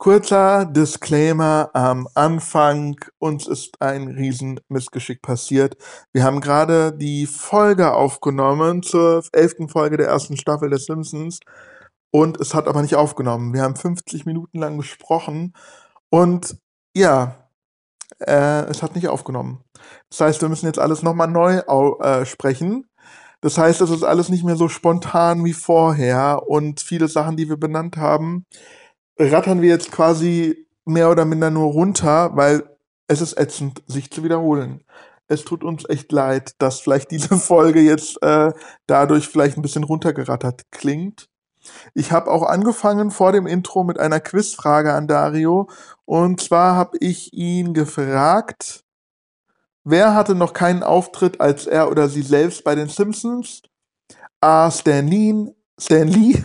[0.00, 2.96] Kurzer Disclaimer am Anfang.
[3.18, 5.76] Uns ist ein Riesenmissgeschick passiert.
[6.14, 11.40] Wir haben gerade die Folge aufgenommen zur elften Folge der ersten Staffel der Simpsons.
[12.10, 13.52] Und es hat aber nicht aufgenommen.
[13.52, 15.52] Wir haben 50 Minuten lang gesprochen.
[16.08, 16.56] Und
[16.96, 17.50] ja,
[18.20, 19.62] äh, es hat nicht aufgenommen.
[20.08, 22.86] Das heißt, wir müssen jetzt alles nochmal neu äh, sprechen.
[23.42, 26.48] Das heißt, es ist alles nicht mehr so spontan wie vorher.
[26.48, 28.46] Und viele Sachen, die wir benannt haben,
[29.20, 32.64] rattern wir jetzt quasi mehr oder minder nur runter, weil
[33.06, 34.82] es ist ätzend, sich zu wiederholen.
[35.28, 38.52] Es tut uns echt leid, dass vielleicht diese Folge jetzt äh,
[38.86, 41.28] dadurch vielleicht ein bisschen runtergerattert klingt.
[41.92, 45.68] Ich habe auch angefangen vor dem Intro mit einer Quizfrage an Dario.
[46.06, 48.84] Und zwar habe ich ihn gefragt,
[49.84, 53.62] wer hatte noch keinen Auftritt als er oder sie selbst bei den Simpsons?
[54.40, 54.70] A.
[54.70, 56.42] Stan Lee, Stan Lee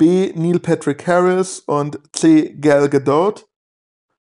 [0.00, 0.32] B.
[0.34, 2.56] Neil Patrick Harris und C.
[2.58, 3.46] Gal Gadot.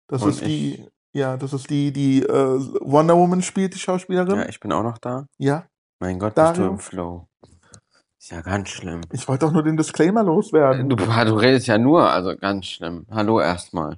[0.08, 4.40] Das und ist die, ja, das ist die, die äh, Wonder Woman spielt, die Schauspielerin.
[4.40, 5.26] Ja, ich bin auch noch da.
[5.38, 5.68] Ja.
[6.00, 6.50] Mein Gott, Dario?
[6.52, 7.28] bist du im Flow.
[8.20, 9.00] Ist ja ganz schlimm.
[9.14, 10.90] Ich wollte doch nur den Disclaimer loswerden.
[10.90, 13.06] Du, du redest ja nur, also ganz schlimm.
[13.10, 13.96] Hallo erstmal.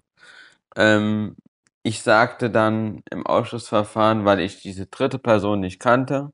[0.76, 1.36] Ähm,
[1.82, 6.32] ich sagte dann im Ausschussverfahren, weil ich diese dritte Person nicht kannte,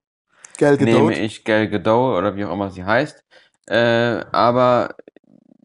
[0.58, 0.94] Gal Gadot.
[0.94, 3.24] nehme ich Gal Gadot oder wie auch immer sie heißt.
[3.68, 4.96] Äh, aber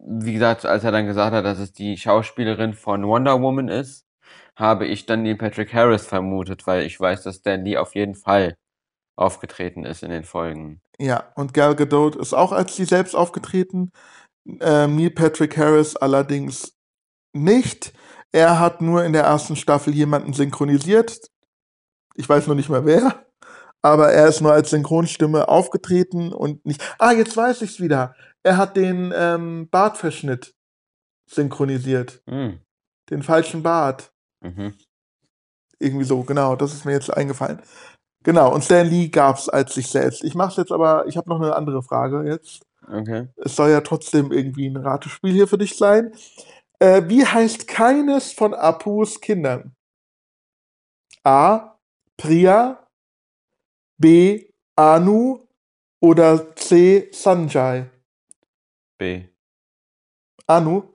[0.05, 4.07] wie gesagt, als er dann gesagt hat, dass es die Schauspielerin von Wonder Woman ist,
[4.57, 8.15] habe ich dann Neil Patrick Harris vermutet, weil ich weiß, dass Dan Lee auf jeden
[8.15, 8.57] Fall
[9.17, 10.81] aufgetreten ist in den Folgen.
[10.99, 13.93] Ja, und Gal Gadot ist auch als sie selbst aufgetreten.
[14.61, 16.75] Ähm, Neil Patrick Harris allerdings
[17.33, 17.93] nicht.
[18.33, 21.21] Er hat nur in der ersten Staffel jemanden synchronisiert.
[22.15, 23.27] Ich weiß noch nicht mal wer.
[23.83, 26.81] Aber er ist nur als Synchronstimme aufgetreten und nicht.
[26.99, 28.15] Ah, jetzt weiß ich's wieder.
[28.45, 30.55] Er hat den ähm, Bartverschnitt
[31.29, 32.23] synchronisiert.
[32.27, 32.61] Mhm.
[33.11, 34.13] Den falschen Bart.
[34.41, 34.75] Mhm.
[35.79, 37.61] Irgendwie so, genau, das ist mir jetzt eingefallen.
[38.23, 40.23] Genau, und Stan Lee gab's als sich selbst.
[40.23, 42.63] Ich mach's jetzt aber, ich habe noch eine andere Frage jetzt.
[42.87, 43.29] Okay.
[43.37, 46.13] Es soll ja trotzdem irgendwie ein Ratespiel hier für dich sein.
[46.79, 49.75] Äh, wie heißt keines von Apus Kindern?
[51.25, 51.79] A.
[52.17, 52.82] Priya,
[53.99, 54.49] B.
[54.77, 55.41] Anu
[56.01, 57.11] oder C.
[57.13, 57.87] Sanjay?
[58.99, 59.25] B.
[60.47, 60.95] Anu?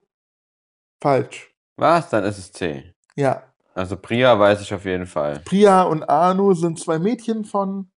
[1.01, 1.53] Falsch.
[1.77, 2.09] Was?
[2.09, 2.93] Dann ist es C.
[3.15, 3.43] Ja.
[3.73, 5.39] Also Priya weiß ich auf jeden Fall.
[5.45, 7.91] Priya und Anu sind zwei Mädchen von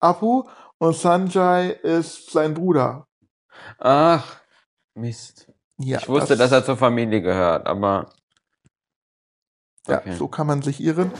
[0.00, 0.44] Apu
[0.78, 3.06] und Sanjay ist sein Bruder.
[3.78, 4.40] Ach,
[4.94, 5.50] Mist.
[5.78, 8.12] Ja, ich wusste, das, dass er zur Familie gehört, aber.
[9.86, 10.00] Okay.
[10.06, 11.10] Ja, so kann man sich irren.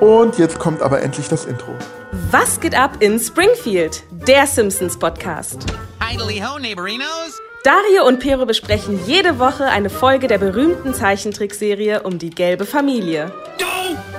[0.00, 1.70] Und jetzt kommt aber endlich das Intro.
[2.32, 4.02] Was geht ab in Springfield?
[4.10, 5.66] Der Simpsons Podcast.
[6.02, 7.38] Idly ho, neighborinos.
[7.62, 13.30] Dario und Pero besprechen jede Woche eine Folge der berühmten Zeichentrickserie um die gelbe Familie.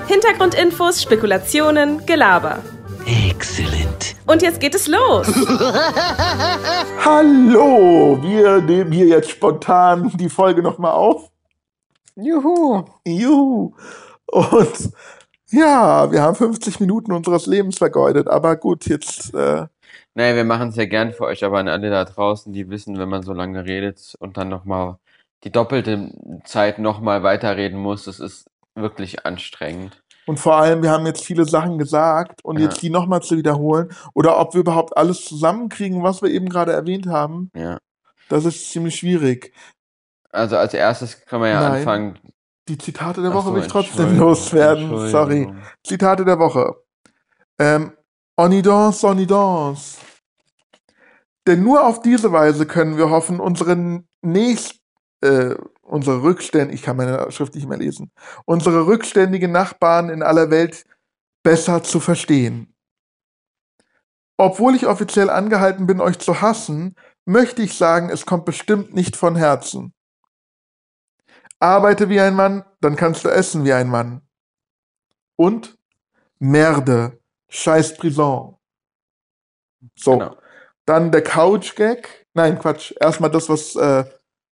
[0.08, 2.60] Hintergrundinfos, Spekulationen, Gelaber.
[3.06, 4.16] Excellent.
[4.26, 5.28] Und jetzt geht es los.
[7.04, 11.30] Hallo, wir nehmen hier jetzt spontan die Folge nochmal auf.
[12.16, 12.86] Juhu.
[13.06, 13.74] Juhu.
[14.28, 14.92] Und
[15.52, 19.66] ja, wir haben 50 Minuten unseres Lebens vergeudet, aber gut, jetzt äh,
[20.16, 22.98] naja, wir machen es ja gern für euch, aber an alle da draußen, die wissen,
[22.98, 24.98] wenn man so lange redet und dann nochmal
[25.44, 26.12] die doppelte
[26.44, 30.04] Zeit nochmal weiterreden muss, das ist wirklich anstrengend.
[30.26, 32.66] Und vor allem, wir haben jetzt viele Sachen gesagt und ja.
[32.66, 36.74] jetzt die nochmal zu wiederholen oder ob wir überhaupt alles zusammenkriegen, was wir eben gerade
[36.74, 37.78] erwähnt haben, ja.
[38.28, 39.54] das ist ziemlich schwierig.
[40.32, 41.80] Also als erstes können wir ja Nein.
[41.80, 42.20] anfangen.
[42.68, 45.10] Die Zitate der Woche so, will ich trotzdem loswerden.
[45.10, 45.52] Sorry.
[45.84, 46.76] Zitate der Woche.
[47.58, 47.94] Ähm,
[48.38, 49.98] Onidance, Onidance.
[51.48, 54.80] Denn nur auf diese Weise können wir hoffen, unseren nächst,
[55.22, 58.12] äh, unsere Rückstände, ich kann meine Schrift nicht mehr lesen,
[58.46, 60.86] unsere rückständigen Nachbarn in aller Welt
[61.44, 62.76] besser zu verstehen.
[64.38, 69.18] Obwohl ich offiziell angehalten bin, euch zu hassen, möchte ich sagen, es kommt bestimmt nicht
[69.18, 69.94] von Herzen.
[71.60, 74.22] Arbeite wie ein Mann, dann kannst du essen wie ein Mann.
[75.36, 75.78] Und
[76.40, 77.20] Merde,
[77.50, 78.58] Scheiß Prison.
[79.96, 80.14] So.
[80.14, 80.36] Genau.
[80.86, 82.28] Dann der Couch-Gag.
[82.34, 82.94] Nein, Quatsch.
[83.00, 84.06] Erstmal das, was äh,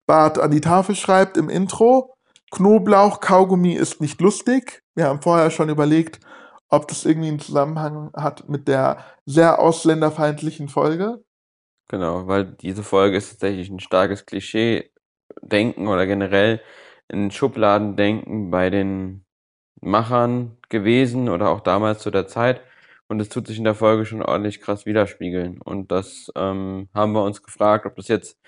[0.06, 2.16] Bart an die Tafel schreibt im Intro.
[2.50, 4.82] Knoblauch, Kaugummi ist nicht lustig.
[4.94, 6.20] Wir haben vorher schon überlegt,
[6.68, 11.24] ob das irgendwie einen Zusammenhang hat mit der sehr ausländerfeindlichen Folge.
[11.88, 16.60] Genau, weil diese Folge ist tatsächlich ein starkes Klischee-Denken oder generell
[17.14, 19.24] ein Schubladendenken bei den
[19.80, 22.60] Machern gewesen oder auch damals zu der Zeit.
[23.08, 25.60] Und es tut sich in der Folge schon ordentlich krass widerspiegeln.
[25.60, 28.38] Und das ähm, haben wir uns gefragt, ob das jetzt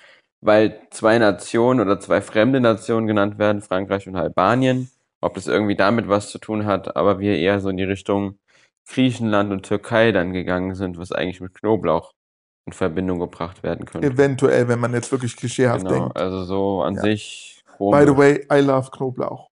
[0.41, 4.91] weil zwei Nationen oder zwei fremde Nationen genannt werden, Frankreich und Albanien.
[5.21, 8.39] Ob das irgendwie damit was zu tun hat, aber wir eher so in die Richtung
[8.89, 12.13] Griechenland und Türkei dann gegangen sind, was eigentlich mit Knoblauch
[12.67, 14.07] in Verbindung gebracht werden könnte.
[14.07, 16.17] Eventuell, wenn man jetzt wirklich klischeehaft Genau, denkt.
[16.17, 17.03] also so an Ja.
[17.03, 18.19] sich By the komisch.
[18.19, 19.49] way, I love Knoblauch.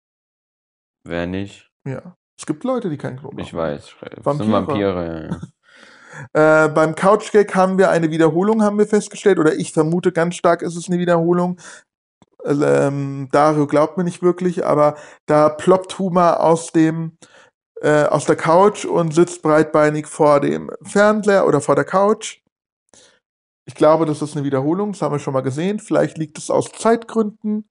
[1.06, 1.70] Wer nicht?
[1.86, 2.16] Ja.
[2.38, 3.94] Es gibt Leute, die keinen Knoblauch Ich weiß.
[4.22, 4.36] Vampire.
[4.44, 5.40] sind Vampire.
[6.32, 10.62] Äh, beim Couchgag haben wir eine Wiederholung, haben wir festgestellt, oder ich vermute ganz stark,
[10.62, 11.58] ist es eine Wiederholung.
[12.44, 17.16] Ähm, Dario glaubt mir nicht wirklich, aber da ploppt Huma aus dem
[17.80, 22.40] äh, aus der Couch und sitzt breitbeinig vor dem Fernseher oder vor der Couch.
[23.66, 25.80] Ich glaube, das ist eine Wiederholung, das haben wir schon mal gesehen.
[25.80, 27.68] Vielleicht liegt es aus Zeitgründen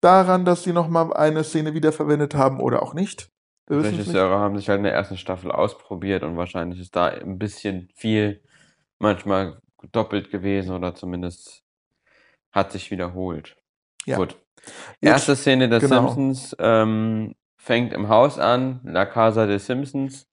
[0.00, 3.30] daran, dass sie nochmal eine Szene wiederverwendet haben oder auch nicht.
[3.66, 3.84] Wir.
[3.84, 7.88] Regisseure haben sich halt in der ersten Staffel ausprobiert und wahrscheinlich ist da ein bisschen
[7.94, 8.42] viel
[8.98, 9.60] manchmal
[9.92, 11.62] doppelt gewesen oder zumindest
[12.50, 13.56] hat sich wiederholt.
[14.06, 14.16] Ja.
[14.16, 14.36] Gut.
[15.00, 16.08] Jetzt- Erste Szene der genau.
[16.08, 20.26] Simpsons ähm, fängt im Haus an, La Casa de Simpsons,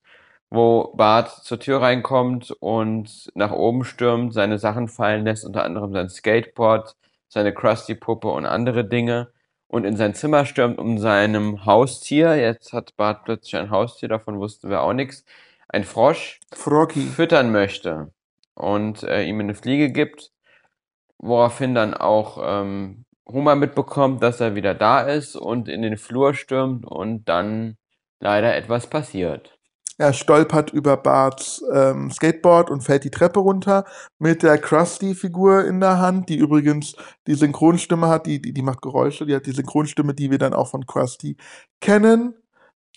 [0.50, 5.94] wo Bart zur Tür reinkommt und nach oben stürmt, seine Sachen fallen lässt, unter anderem
[5.94, 6.96] sein Skateboard,
[7.28, 9.32] seine Krusty-Puppe und andere Dinge
[9.68, 14.40] und in sein Zimmer stürmt, um seinem Haustier, jetzt hat Bart plötzlich ein Haustier, davon
[14.40, 15.26] wussten wir auch nichts,
[15.70, 17.02] ein Frosch, Froggy.
[17.02, 18.12] füttern möchte
[18.54, 20.32] und äh, ihm eine Fliege gibt,
[21.18, 26.34] woraufhin dann auch ähm, Homer mitbekommt, dass er wieder da ist und in den Flur
[26.34, 27.78] stürmt und dann
[28.20, 29.57] leider etwas passiert.
[30.00, 33.84] Er stolpert über Barts ähm, Skateboard und fällt die Treppe runter
[34.20, 36.96] mit der Krusty-Figur in der Hand, die übrigens
[37.26, 40.54] die Synchronstimme hat, die, die, die macht Geräusche, die hat die Synchronstimme, die wir dann
[40.54, 41.36] auch von Krusty
[41.82, 42.36] kennen.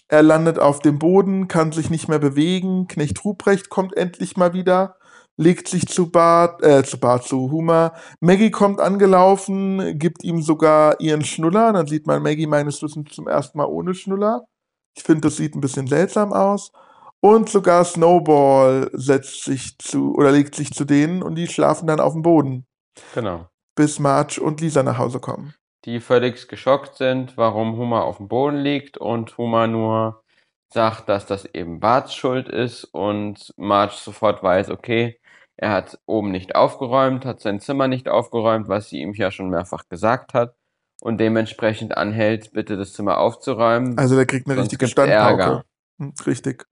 [0.09, 2.87] Er landet auf dem Boden, kann sich nicht mehr bewegen.
[2.87, 4.97] Knecht Ruprecht kommt endlich mal wieder,
[5.39, 7.95] legt sich zu Bart, äh, zu Bart, zu Humor.
[8.21, 11.73] Maggie kommt angelaufen, gibt ihm sogar ihren Schnuller.
[11.73, 14.45] Dann sieht man Maggie meines Wissens zum ersten Mal ohne Schnuller.
[14.97, 16.73] Ich finde, das sieht ein bisschen seltsam aus.
[17.23, 22.01] Und sogar Snowball setzt sich zu oder legt sich zu denen und die schlafen dann
[22.01, 22.67] auf dem Boden,
[23.15, 23.47] Genau.
[23.77, 25.55] bis Marge und Lisa nach Hause kommen.
[25.85, 30.23] Die völlig geschockt sind, warum Homer auf dem Boden liegt und Homer nur
[30.73, 35.19] sagt, dass das eben Barts Schuld ist und Marge sofort weiß, okay,
[35.57, 39.51] er hat oben nicht aufgeräumt, hat sein Zimmer nicht aufgeräumt, was sie ihm ja schon
[39.51, 40.55] mehrfach gesagt hat
[41.03, 43.99] und dementsprechend anhält, bitte das Zimmer aufzuräumen.
[43.99, 45.43] Also der kriegt eine richtige gibt's Ärger.
[45.43, 45.65] Standpauke.
[45.99, 46.65] Hm, Richtig.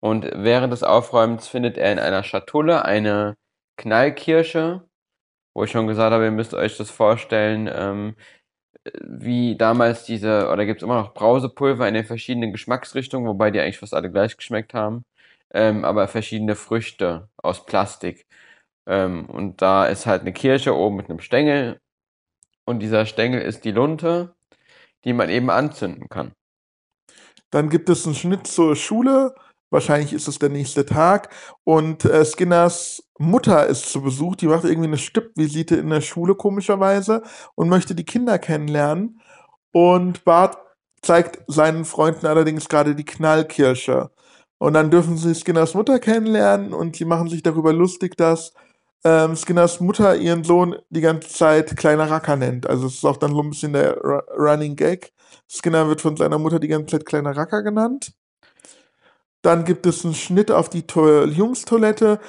[0.00, 3.36] Und während des Aufräumens findet er in einer Schatulle eine
[3.76, 4.88] Knallkirsche,
[5.54, 8.16] wo ich schon gesagt habe, ihr müsst euch das vorstellen, ähm,
[9.02, 13.60] wie damals diese, oder gibt es immer noch Brausepulver in den verschiedenen Geschmacksrichtungen, wobei die
[13.60, 15.04] eigentlich fast alle gleich geschmeckt haben,
[15.52, 18.26] ähm, aber verschiedene Früchte aus Plastik.
[18.86, 21.80] Ähm, und da ist halt eine Kirsche oben mit einem Stängel
[22.64, 24.34] und dieser Stängel ist die Lunte,
[25.04, 26.32] die man eben anzünden kann.
[27.50, 29.34] Dann gibt es einen Schnitt zur Schule.
[29.70, 31.30] Wahrscheinlich ist es der nächste Tag.
[31.64, 34.36] Und äh, Skinners Mutter ist zu Besuch.
[34.36, 37.22] Die macht irgendwie eine Stippvisite in der Schule, komischerweise,
[37.54, 39.20] und möchte die Kinder kennenlernen.
[39.72, 40.56] Und Bart
[41.02, 44.10] zeigt seinen Freunden allerdings gerade die Knallkirsche.
[44.58, 48.52] Und dann dürfen sie Skinners Mutter kennenlernen und die machen sich darüber lustig, dass
[49.04, 52.66] ähm, Skinners Mutter ihren Sohn die ganze Zeit kleiner Racker nennt.
[52.68, 55.12] Also es ist auch dann so ein bisschen der Ru- Running Gag.
[55.48, 58.12] Skinner wird von seiner Mutter die ganze Zeit kleiner Racker genannt.
[59.42, 62.20] Dann gibt es einen Schnitt auf die To Jungstoilette.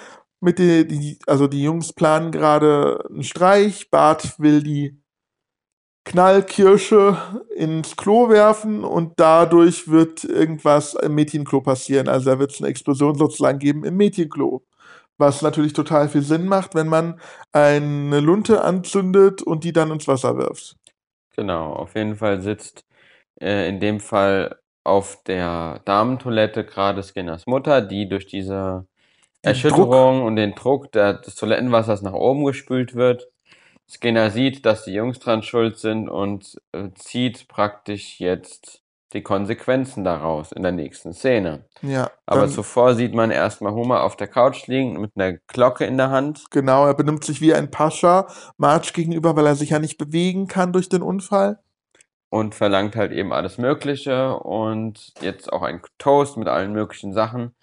[0.42, 3.90] Mit die, die, also die Jungs planen gerade einen Streich.
[3.90, 5.02] Bart will die
[6.06, 7.18] Knallkirsche
[7.56, 12.08] ins Klo werfen und dadurch wird irgendwas im Mädchenklo passieren.
[12.08, 14.64] Also da wird es eine Explosion sozusagen geben im Mädchenklo.
[15.18, 17.20] Was natürlich total viel Sinn macht, wenn man
[17.52, 20.78] eine Lunte anzündet und die dann ins Wasser wirft.
[21.36, 22.86] Genau, auf jeden Fall sitzt
[23.40, 28.86] äh, in dem Fall auf der Damentoilette gerade Skinners Mutter, die durch diese
[29.44, 33.28] Den Erschütterung und den Druck des Toilettenwassers nach oben gespült wird.
[33.88, 38.84] Skinner sieht, dass die Jungs dran schuld sind und äh, zieht praktisch jetzt
[39.14, 41.66] die Konsequenzen daraus in der nächsten Szene.
[41.82, 45.86] Ja, Aber dann- zuvor sieht man erstmal Homer auf der Couch liegen mit einer Glocke
[45.86, 46.46] in der Hand.
[46.52, 50.46] Genau, er benimmt sich wie ein Pascha Marge gegenüber, weil er sich ja nicht bewegen
[50.48, 51.58] kann durch den Unfall.
[52.30, 57.56] Und verlangt halt eben alles Mögliche und jetzt auch ein Toast mit allen möglichen Sachen.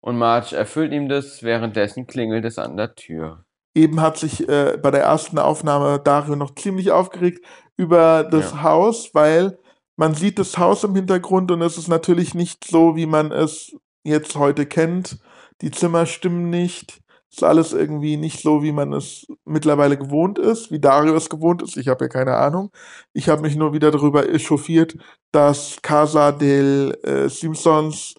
[0.00, 3.44] Und Marge erfüllt ihm das, währenddessen klingelt es an der Tür.
[3.74, 7.44] Eben hat sich äh, bei der ersten Aufnahme Dario noch ziemlich aufgeregt
[7.76, 8.62] über das Ja.
[8.62, 9.58] Haus, weil
[9.96, 13.76] man sieht das Haus im Hintergrund und es ist natürlich nicht so, wie man es
[14.02, 15.18] jetzt heute kennt.
[15.60, 17.00] Die Zimmer stimmen nicht,
[17.30, 21.62] Ist alles irgendwie nicht so, wie man es mittlerweile gewohnt ist, wie Dario es gewohnt
[21.62, 21.76] ist.
[21.76, 22.70] Ich habe ja keine Ahnung.
[23.12, 24.96] Ich habe mich nur wieder darüber echauffiert,
[25.32, 28.14] dass Casa del äh, Simpsons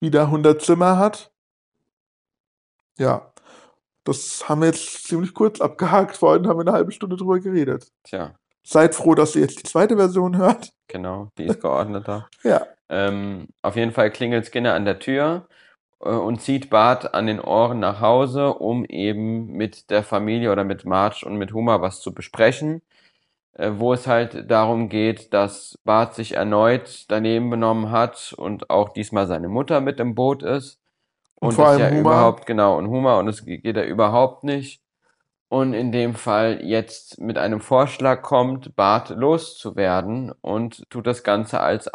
[0.00, 1.30] wieder 100 Zimmer hat.
[2.98, 3.32] Ja,
[4.04, 6.16] das haben wir jetzt ziemlich kurz abgehakt.
[6.16, 7.88] Vorhin haben wir eine halbe Stunde drüber geredet.
[8.04, 8.34] Tja,
[8.64, 10.72] Seid froh, dass ihr jetzt die zweite Version hört.
[10.88, 12.28] genau, die ist geordneter.
[12.44, 15.48] Ja, Ähm, auf jeden Fall klingelt Skinner an der Tür
[16.02, 20.84] und zieht Bart an den Ohren nach Hause, um eben mit der Familie oder mit
[20.84, 22.82] Marge und mit Homer was zu besprechen,
[23.54, 28.90] äh, wo es halt darum geht, dass Bart sich erneut daneben benommen hat und auch
[28.90, 30.80] diesmal seine Mutter mit im Boot ist.
[31.36, 32.32] Und Und, vor allem ja Homer.
[32.32, 34.82] überhaupt, genau, und Homer, und es geht ja überhaupt nicht.
[35.48, 41.60] Und in dem Fall jetzt mit einem Vorschlag kommt, Bart loszuwerden und tut das Ganze
[41.60, 41.92] als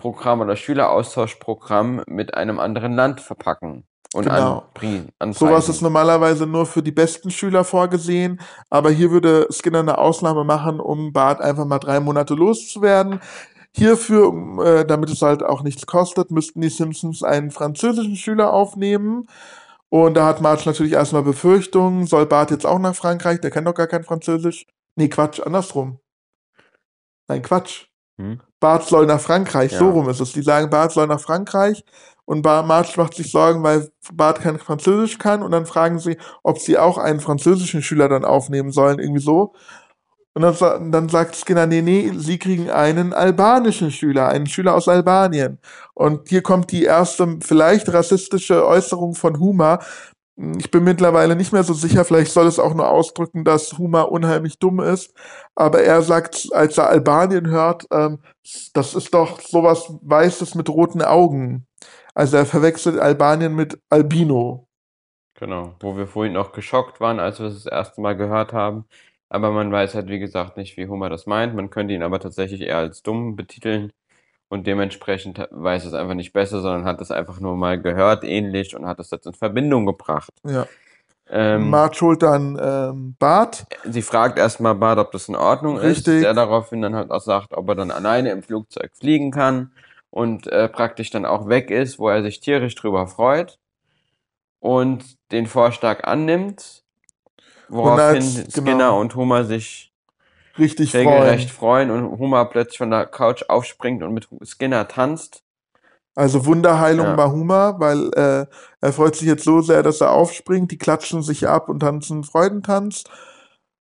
[0.00, 4.64] Austauschprogramm oder Schüleraustauschprogramm mit einem anderen Land verpacken und Genau.
[4.74, 8.40] anpri- sowas ist normalerweise nur für die besten Schüler vorgesehen,
[8.70, 13.20] aber hier würde Skinner eine Ausnahme machen, um Bart einfach mal drei Monate loszuwerden.
[13.76, 14.32] Hierfür,
[14.64, 19.28] äh, damit es halt auch nichts kostet, müssten die Simpsons einen französischen Schüler aufnehmen.
[19.90, 22.06] Und da hat Marge natürlich erstmal Befürchtungen.
[22.06, 23.40] Soll Bart jetzt auch nach Frankreich?
[23.40, 24.66] Der kennt doch gar kein Französisch.
[24.96, 26.00] Nee, Quatsch, andersrum.
[27.28, 27.86] Nein, Quatsch.
[28.20, 28.40] Hm?
[28.60, 29.90] Bart soll nach Frankreich, so Ja.
[29.90, 30.32] rum ist es.
[30.32, 31.84] Die sagen, Bart soll nach Frankreich
[32.26, 36.58] und Marge macht sich Sorgen, weil Bart kein Französisch kann und dann fragen sie, ob
[36.58, 39.54] sie auch einen französischen Schüler dann aufnehmen sollen, irgendwie so.
[40.34, 44.86] Und dann, dann sagt Skinner, nee, nee, sie kriegen einen albanischen Schüler, einen Schüler aus
[44.86, 45.58] Albanien.
[45.94, 49.80] Und hier kommt die erste, vielleicht rassistische Äußerung von Huma.
[50.56, 54.02] Ich bin mittlerweile nicht mehr so sicher, vielleicht soll es auch nur ausdrücken, dass Huma
[54.02, 55.12] unheimlich dumm ist.
[55.54, 58.20] Aber er sagt, als er Albanien hört, ähm,
[58.72, 61.66] das ist doch sowas Weißes mit roten Augen.
[62.14, 64.66] Also er verwechselt Albanien mit Albino.
[65.34, 68.86] Genau, wo wir vorhin noch geschockt waren, als wir es das erste Mal gehört haben.
[69.28, 71.54] Aber man weiß halt, wie gesagt, nicht, wie Homer das meint.
[71.54, 73.92] Man könnte ihn aber tatsächlich eher als dumm betiteln
[74.50, 78.76] und dementsprechend weiß es einfach nicht besser, sondern hat es einfach nur mal gehört, ähnlich,
[78.76, 80.32] und hat es jetzt in Verbindung gebracht.
[80.44, 80.66] Ja.
[81.32, 83.64] Ähm, Marge holt dann ähm, Bart.
[83.84, 85.84] sie fragt erstmal Bart, ob das in Ordnung ist.
[85.84, 86.22] Richtig.
[86.22, 89.70] Der daraufhin dann halt auch sagt, ob er dann alleine im Flugzeug fliegen kann
[90.10, 93.60] und äh, praktisch dann auch weg ist, wo er sich tierisch drüber freut
[94.58, 96.82] und den Vorschlag annimmt,
[97.68, 99.00] woraufhin als- Skinner genau.
[99.00, 99.89] und Homer sich
[100.58, 101.50] Richtig regelrecht freuen.
[101.50, 105.44] freuen und Homer plötzlich von der Couch aufspringt und mit Skinner tanzt.
[106.14, 107.16] Also Wunderheilung Ja.
[107.16, 108.46] bei Huma, weil äh,
[108.80, 110.70] er freut sich jetzt so sehr, dass er aufspringt.
[110.70, 113.04] Die klatschen sich ab und tanzen Freudentanz.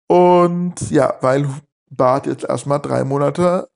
[0.07, 1.47] Und ja, weil
[1.89, 3.69] Bart jetzt erstmal drei Monate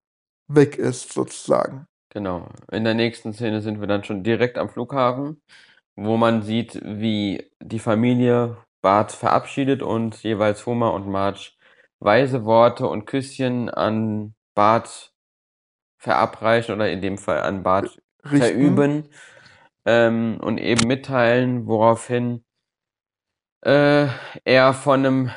[0.48, 1.88] weg ist, sozusagen.
[2.10, 2.48] Genau.
[2.72, 5.42] In der nächsten Szene sind wir dann schon direkt am Flughafen,
[5.96, 11.52] wo man sieht, wie die Familie Bart verabschiedet und jeweils Homer und Marge
[12.04, 15.14] weise Worte und Küsschen an Bart
[15.98, 18.38] verabreichen oder in dem Fall an Bart Richten.
[18.38, 19.10] verüben
[19.86, 22.44] ähm, und eben mitteilen, woraufhin
[23.62, 24.08] äh,
[24.44, 25.32] er von einem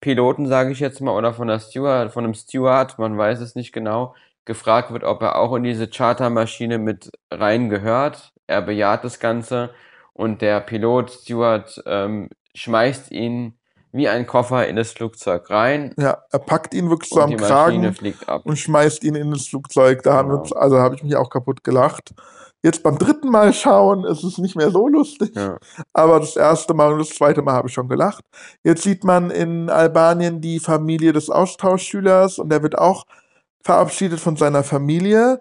[0.00, 3.56] Piloten, sage ich jetzt mal, oder von der Steward, von einem Steward, man weiß es
[3.56, 8.32] nicht genau, gefragt wird, ob er auch in diese Chartermaschine mit rein gehört.
[8.46, 9.74] Er bejaht das Ganze
[10.12, 13.55] und der Pilot Steward ähm, schmeißt ihn
[13.96, 17.92] wie ein Koffer in das Flugzeug rein Ja, er packt ihn wirklich so am Kragen
[17.94, 18.42] fliegt ab.
[18.44, 20.02] und schmeißt ihn in das Flugzeug.
[20.02, 20.42] Da haben wir Genau.
[20.42, 22.14] uns, also habe ich mich auch kaputt gelacht.
[22.62, 25.30] Jetzt beim dritten Mal schauen ist es nicht mehr so lustig.
[25.36, 25.58] Ja.
[25.92, 28.24] Aber das erste Mal und das zweite Mal habe ich schon gelacht.
[28.64, 33.04] Jetzt sieht man in Albanien die Familie des Austauschschülers und der wird auch
[33.62, 35.40] verabschiedet von seiner Familie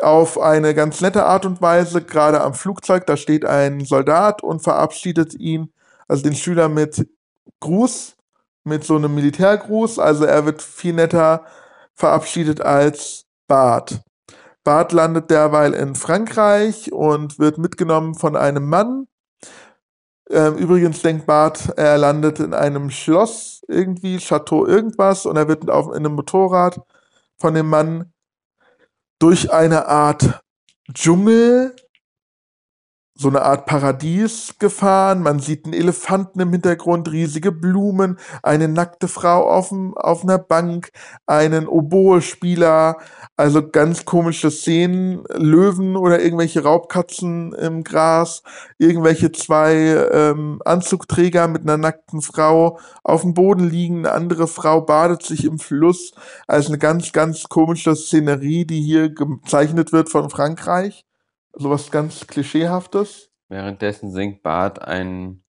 [0.00, 2.02] auf eine ganz nette Art und Weise.
[2.02, 5.72] Gerade am Flugzeug, da steht ein Soldat und verabschiedet ihn,
[6.08, 7.06] also den Schüler mit
[7.64, 8.16] Gruß,
[8.64, 9.98] mit so einem Militärgruß.
[9.98, 11.44] Also er wird viel netter
[11.94, 14.00] verabschiedet als Bart.
[14.64, 19.06] Bart landet derweil in Frankreich und wird mitgenommen von einem Mann.
[20.30, 25.70] Ähm, übrigens denkt Bart, er landet in einem Schloss, irgendwie, Chateau irgendwas, und er wird
[25.70, 26.80] auf, in einem Motorrad
[27.38, 28.12] von dem Mann
[29.18, 30.40] durch eine Art
[30.92, 31.76] Dschungel,
[33.16, 35.22] so eine Art Paradies gefahren.
[35.22, 40.38] Man sieht einen Elefanten im Hintergrund, riesige Blumen, eine nackte Frau auf, dem, auf einer
[40.38, 40.90] Bank,
[41.26, 42.96] einen Oboe-Spieler,
[43.36, 48.42] also ganz komische Szenen, Löwen oder irgendwelche Raubkatzen im Gras,
[48.78, 49.74] irgendwelche zwei
[50.12, 55.44] ähm, Anzugträger mit einer nackten Frau auf dem Boden liegen, eine andere Frau badet sich
[55.44, 56.14] im Fluss.
[56.48, 61.04] Also eine ganz, ganz komische Szenerie, die hier gezeichnet wird von Frankreich.
[61.56, 63.30] Sowas ganz Klischeehaftes.
[63.48, 65.44] Währenddessen singt Bart ein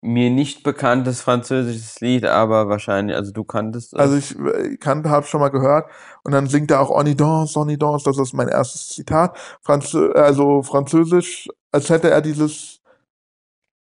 [0.00, 3.98] mir nicht bekanntes französisches Lied, aber wahrscheinlich, also du kanntest es.
[3.98, 5.90] Also ich äh, kannte, habe schon mal gehört.
[6.22, 8.04] Und dann singt er auch On y danse, on y danse.
[8.04, 9.36] Das ist mein erstes Zitat.
[9.62, 12.80] Franzö also Französisch, als hätte er dieses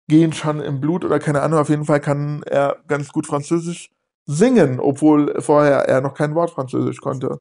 [0.07, 1.59] Gehen schon im Blut oder keine Ahnung.
[1.59, 3.91] Auf jeden Fall kann er ganz gut Französisch
[4.25, 7.37] singen, obwohl vorher er noch kein Wort Französisch konnte.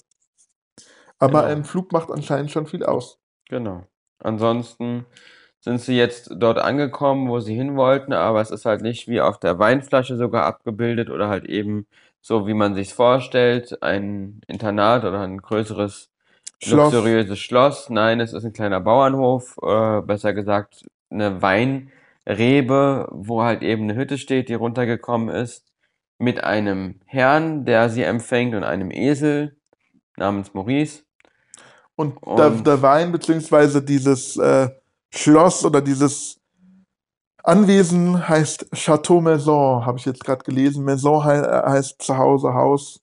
[1.18, 1.52] Aber Genau.
[1.52, 3.18] ein Flug macht anscheinend schon viel aus.
[3.48, 3.84] Genau.
[4.18, 5.06] Ansonsten
[5.60, 9.20] sind sie jetzt dort angekommen, wo sie hin wollten, aber es ist halt nicht wie
[9.20, 11.86] auf der Weinflasche sogar abgebildet oder halt eben
[12.20, 16.10] so, wie man sich's vorstellt, ein Internat oder ein größeres
[16.62, 16.92] Schloss.
[16.92, 17.90] luxuriöses Schloss.
[17.90, 23.96] Nein, es ist ein kleiner Bauernhof, äh, besser gesagt eine Weinrebe, wo halt eben eine
[23.96, 25.66] Hütte steht, die runtergekommen ist,
[26.18, 29.56] mit einem Herrn, der sie empfängt und einem Esel
[30.16, 31.05] namens Maurice.
[31.96, 34.68] Und, der, Und- der Wein, beziehungsweise dieses äh,
[35.10, 36.38] Schloss oder dieses
[37.42, 40.84] Anwesen heißt Chateau Maison, habe ich jetzt gerade gelesen.
[40.84, 43.00] Maison hei äh, heißt Zuhause, Haus.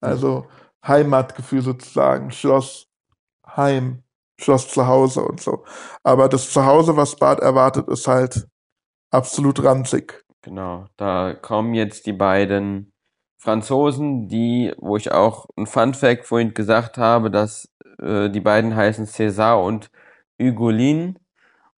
[0.00, 0.46] Also
[0.86, 2.30] Heimatgefühl sozusagen.
[2.30, 2.86] Schloss,
[3.46, 4.02] Heim,
[4.38, 5.64] Schloss Zuhause und so.
[6.02, 8.46] Aber das Zuhause, was Bart erwartet, ist halt
[9.10, 10.24] absolut ranzig.
[10.42, 12.92] Genau, da kommen jetzt die beiden
[13.46, 17.68] Franzosen, die, wo ich auch ein Fun Fact vorhin gesagt habe, dass
[18.00, 19.88] äh, die beiden heißen César und
[20.42, 21.16] Hugolin.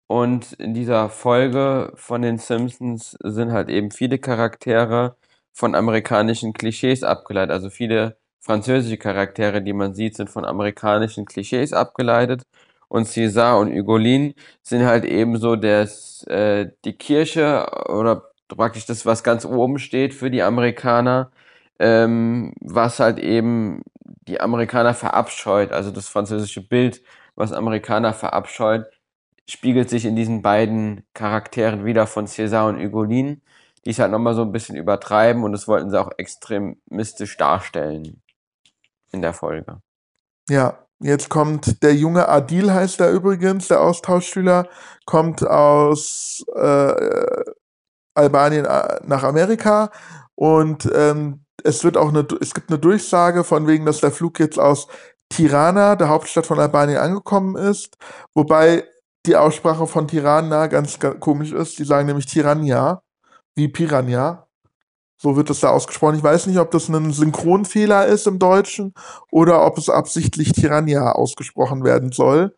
[0.07, 5.17] Und in dieser Folge von den Simpsons sind halt eben viele Charaktere
[5.53, 7.53] von amerikanischen Klischees abgeleitet.
[7.53, 12.45] Also viele französische Charaktere, die man sieht, sind von amerikanischen Klischees abgeleitet.
[12.89, 14.33] Und César und Hugolin
[14.63, 20.31] sind halt ebenso das, äh, die Kirche oder praktisch das, was ganz oben steht für
[20.31, 21.31] die Amerikaner,
[21.79, 23.83] ähm, was halt eben
[24.27, 25.73] die Amerikaner verabscheut.
[25.73, 27.03] Also das französische Bild,
[27.35, 28.87] was Amerikaner verabscheut,
[29.49, 33.41] spiegelt sich in diesen beiden Charakteren wieder von César und Hugolin,
[33.85, 38.23] die es halt nochmal so ein bisschen übertreiben und das wollten sie auch extremistisch darstellen
[39.11, 39.81] in der Folge.
[40.51, 44.69] Ja, jetzt kommt der junge Adil, heißt er übrigens, der Austauschschüler,
[45.07, 47.45] kommt aus äh,
[48.15, 49.91] Albanien äh, nach Amerika
[50.35, 54.39] und ähm, es wird auch eine, es gibt eine Durchsage von wegen, dass der Flug
[54.41, 54.89] jetzt aus
[55.29, 57.97] Tirana, der Hauptstadt von Albanien, angekommen ist,
[58.35, 58.85] wobei
[59.27, 61.79] die Aussprache von Tirana ganz, ganz komisch ist.
[61.79, 63.03] Die sagen nämlich Tirania,
[63.55, 64.47] wie Piranha.
[65.21, 66.17] So wird es da ausgesprochen.
[66.17, 68.95] Ich weiß nicht, ob das ein Synchronfehler ist im Deutschen
[69.33, 72.57] oder ob es absichtlich Tirania ausgesprochen werden soll.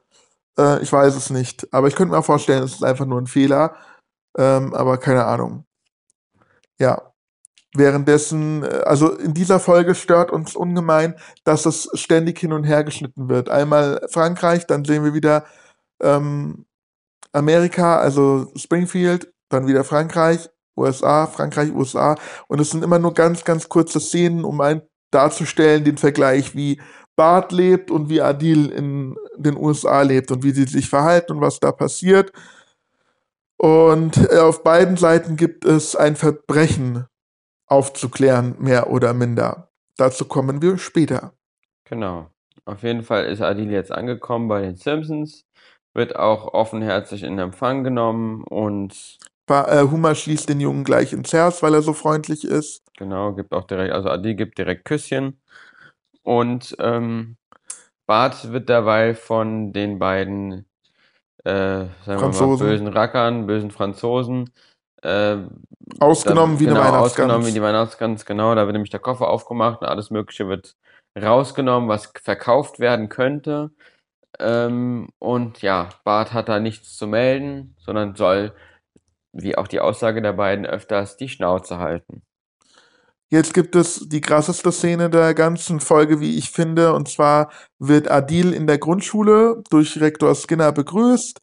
[0.59, 1.73] Äh, ich weiß es nicht.
[1.73, 3.75] Aber ich könnte mir vorstellen, es ist einfach nur ein Fehler.
[4.37, 5.65] Ähm, aber keine Ahnung.
[6.79, 7.10] Ja.
[7.75, 12.85] Währenddessen, äh, also in dieser Folge stört uns ungemein, dass es ständig hin und her
[12.85, 13.49] geschnitten wird.
[13.49, 15.45] Einmal Frankreich, dann sehen wir wieder
[16.03, 16.67] ähm,
[17.33, 22.17] Amerika, also Springfield, dann wieder Frankreich, USA, Frankreich, USA.
[22.49, 26.81] Und es sind immer nur ganz, ganz kurze Szenen, um ein darzustellen, den Vergleich, wie
[27.17, 31.41] Bart lebt und wie Adil in den USA lebt und wie sie sich verhalten und
[31.41, 32.33] was da passiert.
[33.57, 37.07] Und äh, auf beiden Seiten gibt es ein Verbrechen
[37.71, 39.69] aufzuklären, mehr oder minder.
[39.97, 41.33] Dazu kommen wir später.
[41.85, 42.31] Genau.
[42.65, 45.47] Auf jeden Fall ist Adil jetzt angekommen bei den Simpsons,
[45.95, 51.63] wird auch offenherzig in Empfang genommen und äh, Homer schließt den Jungen gleich ins Herz,
[51.63, 52.83] weil er so freundlich ist.
[52.97, 55.41] genau, gibt auch direkt, also Adil gibt direkt Küsschen.
[56.23, 57.37] Und ähm,
[58.07, 60.67] Bart wird dabei von den beiden,
[61.45, 64.51] äh, sagen wir mal, bösen Rackern, bösen Franzosen,
[65.03, 65.39] äh,
[65.99, 67.13] Ausgenommen da, wie eine genau, Weihnachtsgans.
[67.13, 68.55] ausgenommen wie die Weihnachtsgans, genau.
[68.55, 70.77] Da wird nämlich der Koffer aufgemacht und alles Mögliche wird
[71.21, 73.71] rausgenommen, was verkauft werden könnte.
[74.39, 78.53] Ähm, und ja, Bart hat da nichts zu melden, sondern soll,
[79.33, 82.23] wie auch die Aussage der beiden, öfters die Schnauze halten.
[83.33, 86.95] Jetzt gibt es die krasseste Szene der ganzen Folge, wie ich finde.
[86.95, 91.41] Und zwar wird Adil in der Grundschule durch Rektor Skinner begrüßt.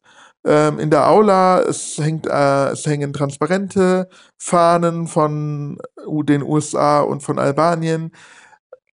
[0.48, 4.08] Ähm, in der Aula, es, hängt, äh, es hängen Transparente,
[4.38, 5.78] Fahnen von
[6.22, 8.12] den USA und von Albanien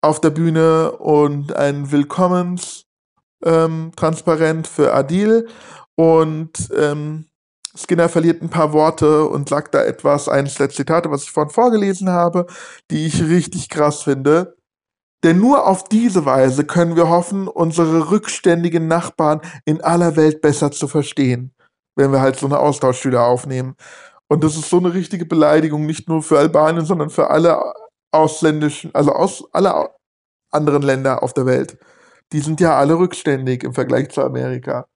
[0.01, 2.85] auf der Bühne und ein Willkommens
[3.45, 5.47] ähm, transparent für Adil.
[5.93, 7.27] Und ähm,
[7.75, 11.53] Skinner verliert ein paar Worte und sagt da etwas, eines der Zitate, was ich vorhin
[11.53, 12.47] vorgelesen habe,
[12.89, 14.55] die ich richtig krass finde.
[15.23, 20.71] Denn nur auf diese Weise können wir hoffen, unsere rückständigen Nachbarn in aller Welt besser
[20.71, 21.55] zu verstehen,
[21.95, 23.75] wenn wir halt so eine Austauschschüler aufnehmen.
[24.27, 27.73] Und das ist so eine richtige Beleidigung, nicht nur für Albanien, sondern für alle
[28.11, 29.91] ausländischen, also aus alle
[30.51, 31.77] anderen Länder auf der Welt.
[32.31, 34.87] Die sind ja alle rückständig im Vergleich zu Amerika.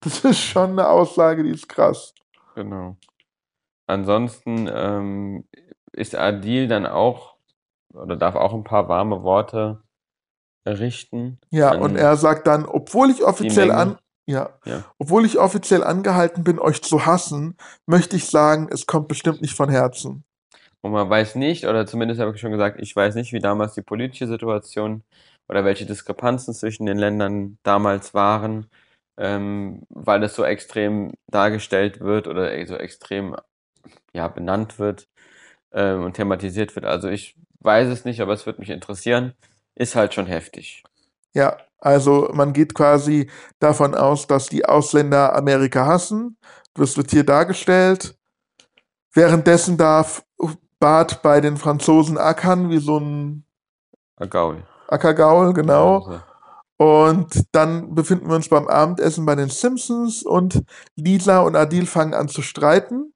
[0.00, 2.14] Das ist schon eine Aussage, die ist krass.
[2.54, 2.96] Genau.
[3.86, 5.44] ansonsten ähm,
[5.92, 7.36] ist Adil dann auch
[7.94, 9.82] oder darf auch ein paar warme Worte
[10.66, 11.38] richten.
[11.50, 14.84] Ja, und er sagt dann, obwohl ich offiziell an, ja, Ja.
[14.98, 19.54] obwohl ich offiziell angehalten bin, euch zu hassen, möchte ich sagen, es kommt bestimmt nicht
[19.54, 20.24] von Herzen.
[20.82, 23.74] Und man weiß nicht, oder zumindest habe ich schon gesagt, ich weiß nicht, wie damals
[23.74, 25.02] die politische Situation
[25.48, 28.66] oder welche Diskrepanzen zwischen den Ländern damals waren,
[29.18, 33.36] ähm, weil es so extrem dargestellt wird oder so extrem
[34.14, 35.08] ja, benannt wird
[35.72, 36.86] ähm, und thematisiert wird.
[36.86, 39.34] Also ich weiß es nicht, aber es würde mich interessieren.
[39.74, 40.84] Ist halt schon heftig.
[41.32, 46.36] Ja, also man geht quasi davon aus, dass die Ausländer Amerika hassen.
[46.74, 48.16] Das wird hier dargestellt.
[49.12, 50.22] Währenddessen darf
[50.80, 53.44] Bart bei den Franzosen ackern, wie so ein
[54.30, 54.64] Gaul.
[54.88, 56.04] Ackergaul, genau.
[56.06, 56.20] Also,
[56.78, 60.64] Und dann befinden wir uns beim Abendessen bei den Simpsons und
[60.96, 63.12] Lisa und Adil fangen an zu streiten.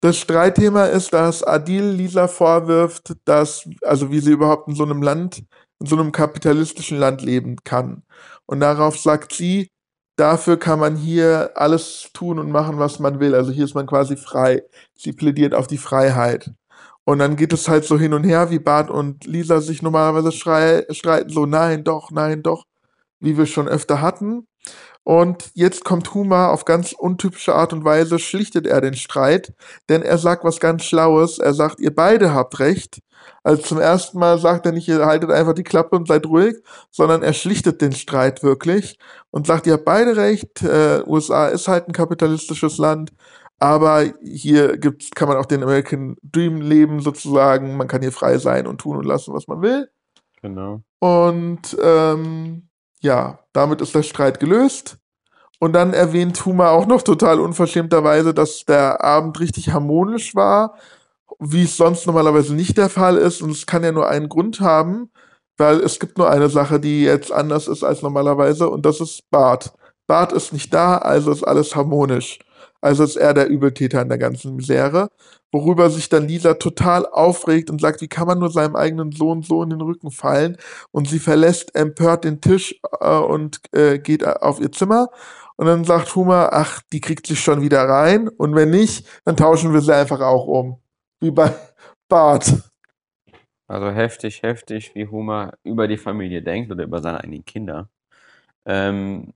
[0.00, 5.02] Das Streitthema ist, dass Adil Lisa vorwirft, dass, also wie sie überhaupt in so einem
[5.02, 5.44] Land,
[5.80, 8.02] in so einem kapitalistischen Land leben kann.
[8.46, 9.70] Und darauf sagt sie,
[10.16, 13.34] dafür kann man hier alles tun und machen, was man will.
[13.34, 14.62] Also hier ist man quasi frei.
[14.94, 16.52] Sie plädiert auf die Freiheit.
[17.04, 20.32] Und dann geht es halt so hin und her, wie Bart und Lisa sich normalerweise
[20.32, 22.64] streiten, so nein, doch, nein, doch,
[23.20, 24.48] wie wir schon öfter hatten.
[25.06, 29.54] Und jetzt kommt Huma auf ganz untypische Art und Weise, schlichtet er den Streit,
[29.88, 31.38] denn er sagt was ganz Schlaues.
[31.38, 32.98] Er sagt, ihr beide habt recht.
[33.44, 36.56] Also zum ersten Mal sagt er nicht, ihr haltet einfach die Klappe und seid ruhig,
[36.90, 38.98] sondern er schlichtet den Streit wirklich
[39.30, 43.12] und sagt, ihr habt beide recht, äh, USA ist halt ein kapitalistisches Land,
[43.60, 48.38] aber hier gibt's, kann man auch den American Dream leben sozusagen, man kann hier frei
[48.38, 49.88] sein und tun und lassen, was man will.
[50.42, 50.82] genau.
[50.98, 52.66] Und ähm,
[53.06, 54.98] ja, damit ist der Streit gelöst.
[55.58, 60.74] Und dann erwähnt Huma auch noch total unverschämterweise, dass der Abend richtig harmonisch war,
[61.38, 63.40] wie es sonst normalerweise nicht der Fall ist.
[63.40, 65.10] Und es kann ja nur einen Grund haben,
[65.56, 69.30] weil es gibt nur eine Sache, die jetzt anders ist als normalerweise, und das ist
[69.30, 69.72] Bart.
[70.06, 72.38] Bart ist nicht da, also ist alles harmonisch.
[72.86, 75.10] Also ist er der Übeltäter in der ganzen Misere,
[75.50, 79.42] worüber sich dann Lisa total aufregt und sagt, wie kann man nur seinem eigenen Sohn
[79.42, 80.56] so in den Rücken fallen?
[80.92, 85.08] Und sie verlässt empört den Tisch äh, und äh, geht auf ihr Zimmer.
[85.56, 88.28] Und dann sagt Huma, ach, die kriegt sich schon wieder rein.
[88.28, 90.78] Und wenn nicht, dann tauschen wir sie einfach auch um.
[91.18, 91.52] Wie bei
[92.08, 92.52] Bart.
[93.66, 97.88] Also heftig, heftig, wie Homer über die Familie denkt oder über seine eigenen Kinder.
[98.64, 99.32] Ähm,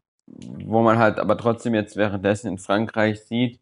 [0.64, 3.60] wo man halt aber trotzdem jetzt währenddessen in Frankreich sieht,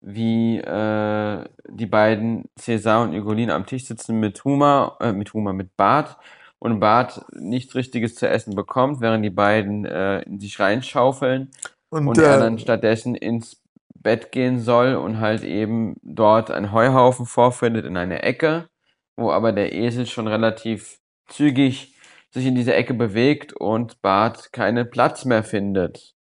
[0.00, 5.52] wie äh, die beiden César und Ugolin am Tisch sitzen mit Homer, äh, mit Homer,
[5.52, 6.16] mit Bart
[6.58, 11.50] und Bart nichts Richtiges zu essen bekommt, während die beiden äh, in sich reinschaufeln
[11.90, 13.62] Und, und er äh, dann stattdessen ins
[13.94, 18.68] Bett gehen soll und halt eben dort einen Heuhaufen vorfindet in einer Ecke,
[19.16, 21.91] wo aber der Esel schon relativ zügig
[22.32, 26.14] sich in diese Ecke bewegt und Bart keinen Platz mehr findet.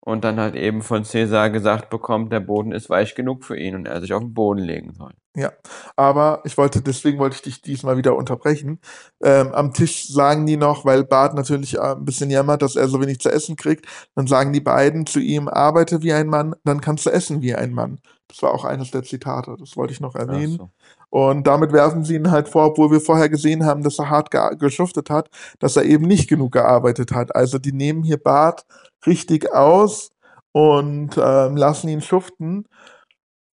[0.00, 3.74] Und dann halt eben von Cäsar gesagt bekommt, der Boden ist weich genug für ihn
[3.74, 5.12] und er sich auf den Boden legen soll.
[5.34, 5.52] Ja,
[5.96, 8.80] aber ich wollte, deswegen wollte ich dich diesmal wieder unterbrechen.
[9.22, 12.86] Ähm, am Tisch sagen die noch, weil Bart natürlich äh, ein bisschen jammert, dass er
[12.88, 16.54] so wenig zu essen kriegt, dann sagen die beiden zu ihm, arbeite wie ein Mann,
[16.64, 17.98] dann kannst du essen wie ein Mann.
[18.34, 20.56] Das war auch eines der Zitate, das wollte ich noch erwähnen.
[20.56, 20.70] So.
[21.08, 24.32] Und damit werfen sie ihn halt vor, obwohl wir vorher gesehen haben, dass er hart
[24.32, 27.36] ge geschuftet hat, dass er eben nicht genug gearbeitet hat.
[27.36, 28.66] Also die nehmen hier Bart
[29.06, 30.10] richtig aus
[30.50, 32.66] und ähm, lassen ihn schuften.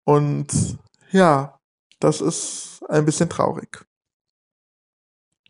[0.04, 0.78] Und
[1.10, 1.58] ja,
[1.98, 3.84] das ist ein bisschen traurig.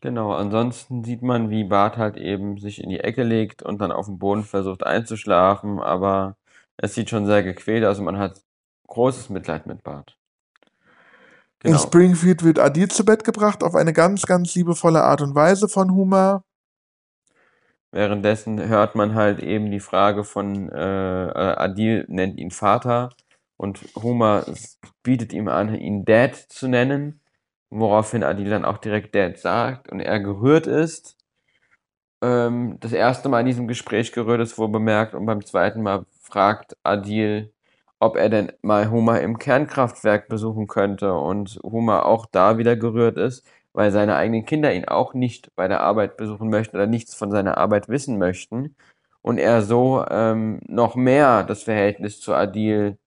[0.01, 3.93] Genau, ansonsten sieht man, wie Bart halt eben sich in die Ecke legt und dann
[3.93, 6.39] auf dem Boden versucht einzuschlafen, aber
[6.79, 8.41] es sieht schon sehr gequält aus und man hat
[8.89, 10.19] großes Mitleid mit Bart.
[11.65, 11.79] In Genau.
[11.79, 15.93] Springfield wird Adil zu Bett gebracht auf eine ganz, ganz liebevolle Art und Weise von
[15.95, 16.43] Huma.
[17.93, 23.11] Währenddessen hört man halt eben die Frage von äh, äh, Adil nennt ihn Vater
[23.57, 27.21] und Homer s- bietet ihm an, ihn Dad zu nennen,
[27.71, 31.17] woraufhin Adil dann auch direkt Dad sagt und er gerührt ist.
[32.23, 36.07] Ähm, das erste Mal in diesem Gespräch gerührt ist wohl bemerkt und beim zweiten Mal
[36.21, 37.53] fragt Adil,
[38.01, 43.17] ob er denn mal Homer im Kernkraftwerk besuchen könnte und Homer auch da wieder gerührt
[43.19, 47.15] ist, weil seine eigenen Kinder ihn auch nicht bei der Arbeit besuchen möchten oder nichts
[47.15, 48.77] von seiner Arbeit wissen möchten.
[49.23, 52.99] Und er so ähm, noch mehr das Verhältnis zu Adil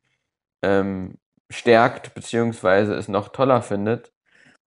[0.62, 1.16] ähm,
[1.50, 4.12] stärkt, beziehungsweise es noch toller findet,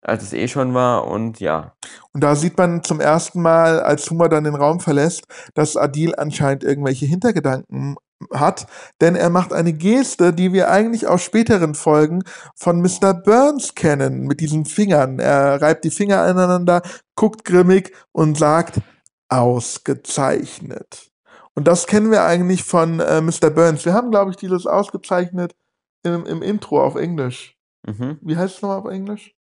[0.02, 1.06] als es eh schon war.
[1.06, 1.74] Und ja,
[2.12, 6.14] Und da sieht man zum ersten Mal, als Huma dann den Raum verlässt, dass Adil
[6.16, 7.96] anscheinend irgendwelche Hintergedanken
[8.32, 8.66] hat,
[9.00, 12.22] denn er macht eine Geste, die wir eigentlich aus späteren Folgen
[12.54, 13.14] von Mr.
[13.14, 15.18] Burns kennen, mit diesen Fingern.
[15.18, 16.82] Er reibt die Finger aneinander,
[17.14, 18.80] guckt grimmig und sagt,
[19.28, 21.10] ausgezeichnet.
[21.54, 23.50] Und das kennen wir eigentlich von äh, Mr.
[23.50, 23.84] Burns.
[23.84, 25.54] Wir haben, glaube ich, dieses ausgezeichnet
[26.02, 27.56] im, im Intro auf Englisch.
[27.86, 28.18] Mhm.
[28.20, 29.34] Wie heißt es nochmal auf Englisch?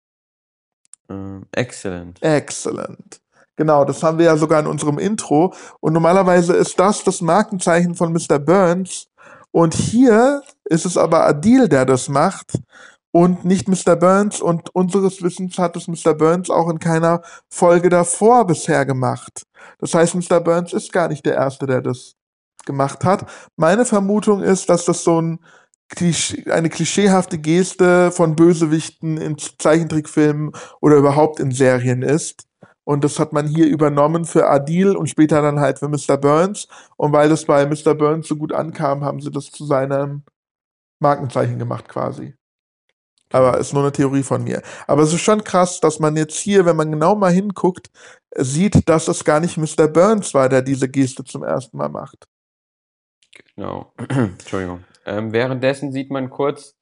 [1.09, 2.21] Ähm, excellent.
[2.21, 3.21] Excellent.
[3.55, 5.53] Genau, das haben wir ja sogar in unserem Intro.
[5.79, 8.39] Und normalerweise ist das das Markenzeichen von Mr.
[8.39, 9.07] Burns.
[9.51, 12.59] Und hier ist es aber Adil, der das macht
[13.11, 13.95] und nicht Mr.
[13.95, 14.41] Burns.
[14.41, 16.13] Und unseres Wissens hat es Mr.
[16.13, 19.43] Burns auch in keiner Folge davor bisher gemacht.
[19.79, 20.41] Das heißt, Mr.
[20.41, 22.15] Burns ist gar nicht der Erste, der das
[22.65, 23.25] gemacht hat.
[23.55, 25.39] Meine Vermutung ist, dass das so ein
[26.49, 32.47] eine klischeehafte Geste von Bösewichten in Zeichentrickfilmen oder überhaupt in Serien ist.
[32.85, 36.17] Und das hat man hier übernommen für Adil und später dann halt für Mr.
[36.17, 36.67] Burns.
[36.95, 37.95] Und weil das bei Mr.
[37.95, 40.23] Burns so gut ankam, haben sie das zu seinem
[40.99, 42.35] Markenzeichen gemacht quasi.
[43.31, 44.61] Aber ist nur eine Theorie von mir.
[44.87, 47.89] Aber es ist schon krass, dass man jetzt hier, wenn man genau mal hinguckt,
[48.37, 49.87] sieht, dass es gar nicht Mr.
[49.87, 52.27] Burns war, der diese Geste zum ersten Mal macht.
[53.55, 53.91] Genau.
[54.09, 54.83] Entschuldigung.
[55.05, 56.75] Ähm, währenddessen sieht man kurz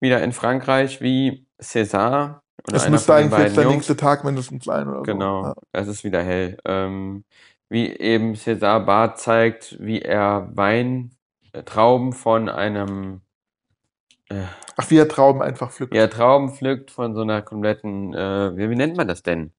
[0.00, 4.24] wieder in Frankreich, wie César oder Es einer müsste eigentlich jetzt der Jungs, nächste Tag
[4.24, 5.48] mindestens sein oder genau, so.
[5.48, 5.54] Ja.
[5.72, 7.24] es ist wieder hell, ähm,
[7.68, 13.22] wie eben César Barth zeigt, wie er Weintrauben von einem,
[14.28, 14.44] äh,
[14.76, 15.92] Ach, wie er Trauben einfach pflückt.
[15.92, 19.52] wie er Trauben pflückt von so einer kompletten, äh, wie, wie nennt man das denn?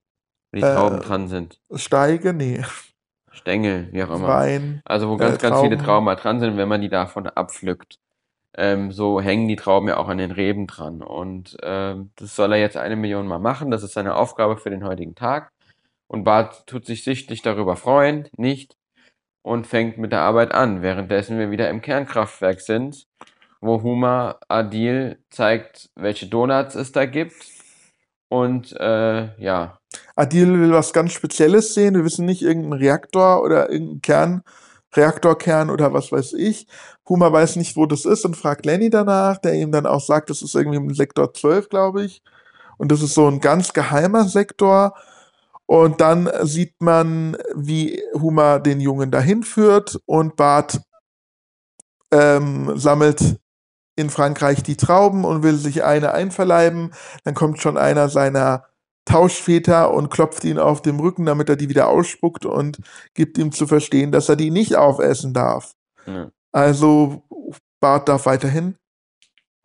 [0.51, 1.59] Wo die Äh, Trauben dran sind.
[1.75, 2.63] Steige, nee.
[3.31, 4.27] Stängel, wie auch immer.
[4.27, 4.81] Wein.
[4.85, 5.85] Also wo äh, ganz, ganz viele Trauben.
[5.85, 7.99] Trauben mal dran sind, wenn man die davon abpflückt.
[8.57, 11.01] Ähm, so hängen die Trauben ja auch an den Reben dran.
[11.01, 13.71] Und ähm, das soll er jetzt eine Million Mal machen.
[13.71, 15.51] Das ist seine Aufgabe für den heutigen Tag.
[16.07, 18.75] Und Bart tut sich sichtlich darüber freuen, nicht?
[19.43, 23.07] Und fängt mit der Arbeit an, währenddessen wir wieder im Kernkraftwerk sind,
[23.61, 27.45] wo Huma Adil zeigt, welche Donuts es da gibt.
[28.27, 29.79] Und äh, ja,
[30.15, 31.95] Adil will was ganz Spezielles sehen.
[31.95, 34.43] Wir wissen nicht, irgendein Reaktor oder irgendein Kern,
[34.93, 36.67] Reaktorkern oder was weiß ich.
[37.07, 40.29] Huma weiß nicht, wo das ist und fragt Lenny danach, der ihm dann auch sagt,
[40.29, 42.21] das ist irgendwie im Sektor 12, glaube ich.
[42.77, 44.95] Und das ist so ein ganz geheimer Sektor.
[45.65, 50.81] Und dann sieht man, wie Huma den Jungen dahin führt und Bart
[52.11, 53.39] ähm, sammelt
[53.95, 56.93] in Frankreich die Trauben und will sich eine einverleiben.
[57.23, 58.65] Dann kommt schon einer seiner
[59.05, 62.79] Tauschväter und klopft ihn auf dem Rücken, damit er die wieder ausspuckt und
[63.13, 65.73] gibt ihm zu verstehen, dass er die nicht aufessen darf.
[66.05, 66.29] ja.
[66.53, 67.23] Also
[67.79, 68.75] Bart darf weiterhin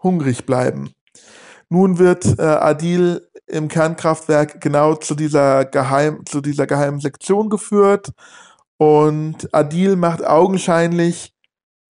[0.03, 0.93] hungrig bleiben.
[1.69, 8.13] Nun wird äh, Adil im Kernkraftwerk genau zu dieser, geheim, zu dieser geheimen Sektion geführt
[8.79, 11.33] und Adil macht augenscheinlich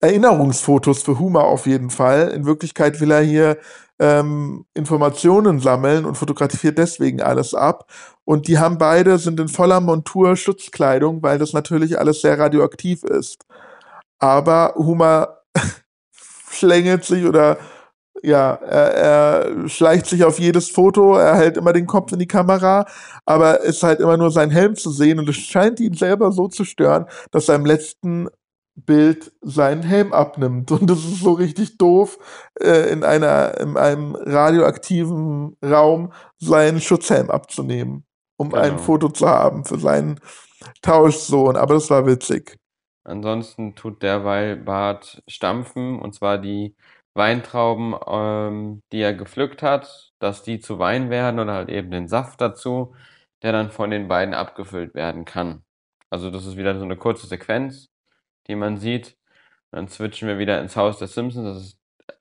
[0.00, 2.28] Erinnerungsfotos für Huma auf jeden Fall.
[2.28, 3.59] In Wirklichkeit will er hier
[3.98, 7.90] ähm, Informationen sammeln und fotografiert deswegen alles ab.
[8.24, 13.04] Und die haben beide, sind in voller Montur Schutzkleidung, weil das natürlich alles sehr radioaktiv
[13.04, 13.44] ist.
[14.18, 15.38] Aber Huma
[16.50, 17.59] schlängelt sich oder
[18.22, 22.26] ja, er, er schleicht sich auf jedes Foto, er hält immer den Kopf in die
[22.26, 22.87] Kamera,
[23.24, 26.48] aber ist halt immer nur sein Helm zu sehen und es scheint ihn selber so
[26.48, 28.28] zu stören, dass er im letzten
[28.76, 30.70] Bild seinen Helm abnimmt.
[30.72, 32.18] Und das ist so richtig doof,
[32.60, 38.04] äh, in, einer, in einem radioaktiven Raum seinen Schutzhelm abzunehmen,
[38.38, 38.78] um ein Genau.
[38.78, 40.20] Foto zu haben für seinen
[40.82, 41.56] Tauschsohn.
[41.56, 42.58] Aber das war witzig.
[43.04, 46.76] Ansonsten tut derweil Bart stampfen, und zwar die
[47.14, 52.08] Weintrauben, ähm, die er gepflückt hat, dass die zu Wein werden oder halt eben den
[52.08, 52.94] Saft dazu,
[53.42, 55.62] der dann von den beiden abgefüllt werden kann.
[56.10, 57.88] Also das ist wieder so eine kurze Sequenz,
[58.48, 59.16] die man sieht.
[59.70, 61.46] Dann switchen wir wieder ins Haus der Simpsons.
[61.46, 61.78] Das ist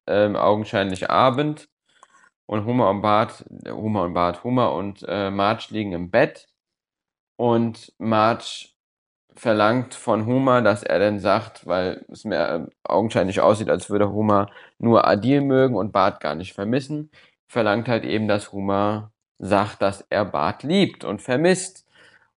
[0.08, 1.70] ähm, augenscheinlich Abend.
[2.48, 6.48] Und Homer und Bart, Homer und Bart, Homer und äh, Marge liegen im Bett.
[7.38, 8.70] Und Marge
[9.36, 14.12] verlangt von Homer, dass er denn sagt, weil es mir äh, augenscheinlich aussieht, als würde
[14.12, 17.12] Homer nur Adil mögen und Bart gar nicht vermissen,
[17.48, 21.85] verlangt halt eben, dass Homer sagt, dass er Bart liebt und vermisst.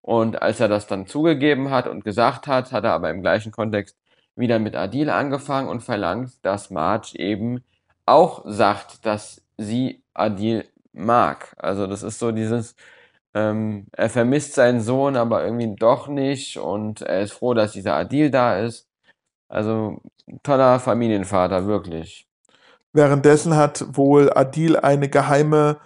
[0.08, 3.52] Und als er das dann zugegeben hat und gesagt hat, hat er aber im gleichen
[3.52, 3.94] Kontext
[4.36, 7.62] wieder mit Adil angefangen und verlangt, dass Marge eben
[8.06, 11.54] auch sagt, dass sie Adil mag.
[11.58, 12.74] Also das ist so dieses,
[13.34, 17.94] ähm, er vermisst seinen Sohn, aber irgendwie doch nicht und er ist froh, dass dieser
[17.94, 18.88] Adil da ist.
[19.50, 20.00] Also
[20.42, 22.26] toller Familienvater, wirklich.
[22.94, 25.76] Währenddessen hat wohl Adil eine geheime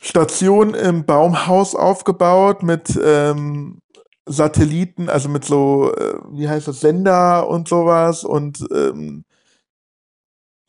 [0.00, 3.80] Station im Baumhaus aufgebaut mit ähm,
[4.26, 9.24] Satelliten, also mit so, äh, wie heißt das, Sender und sowas und ähm,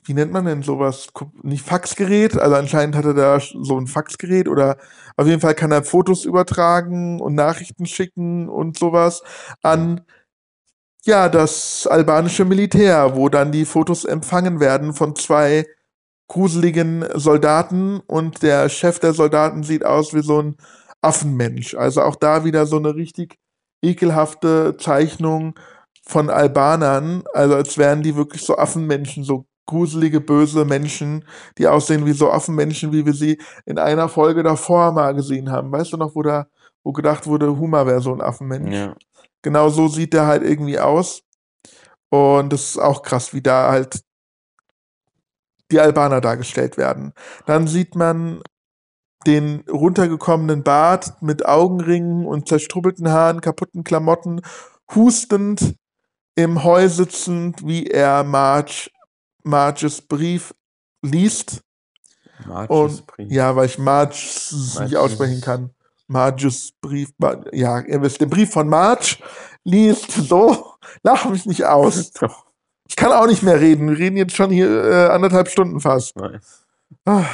[0.05, 1.07] wie nennt man denn sowas?
[1.41, 4.77] Nicht Faxgerät, also anscheinend hat er da so ein Faxgerät oder
[5.17, 9.23] auf jeden Fall kann er Fotos übertragen und Nachrichten schicken und sowas
[9.63, 10.01] an
[11.05, 15.65] ja, das albanische Militär, wo dann die Fotos empfangen werden von zwei
[16.27, 20.57] gruseligen Soldaten und der Chef der Soldaten sieht aus wie so ein
[21.01, 21.75] Affenmensch.
[21.75, 23.37] Also auch da wieder so eine richtig
[23.81, 25.57] ekelhafte Zeichnung
[26.03, 31.25] von Albanern, also als wären die wirklich so Affenmenschen, so gruselige, böse Menschen,
[31.57, 35.71] die aussehen wie so Affenmenschen, wie wir sie in einer Folge davor mal gesehen haben.
[35.71, 36.47] Weißt du noch, wo da,
[36.83, 38.75] wo gedacht wurde, Huma wäre so ein Affenmensch?
[38.75, 38.95] Ja.
[39.41, 41.23] Genau so sieht der halt irgendwie aus.
[42.09, 44.01] Und das ist auch krass, wie da halt
[45.71, 47.13] die Albaner dargestellt werden.
[47.45, 48.41] Dann sieht man
[49.25, 54.41] den runtergekommenen Bart mit Augenringen und zerstrubbelten Haaren, kaputten Klamotten,
[54.93, 55.75] hustend
[56.35, 58.89] im Heu sitzend, wie er Marge,
[59.43, 60.53] Marges Brief
[61.01, 61.61] liest.
[62.45, 63.31] Marges Und Brief.
[63.31, 64.15] ja, weil ich Marge
[64.81, 65.71] nicht aussprechen kann.
[66.07, 67.09] Marges Brief,
[67.51, 69.17] ja, ihr wisst, den Brief von Marge
[69.63, 70.73] liest so,
[71.03, 72.11] lach mich nicht aus.
[72.11, 72.44] Doch,
[72.87, 73.89] Ich kann auch nicht mehr reden.
[73.89, 76.15] Wir reden jetzt schon hier äh, anderthalb Stunden fast.
[76.15, 76.65] nice.
[77.05, 77.25] Ah,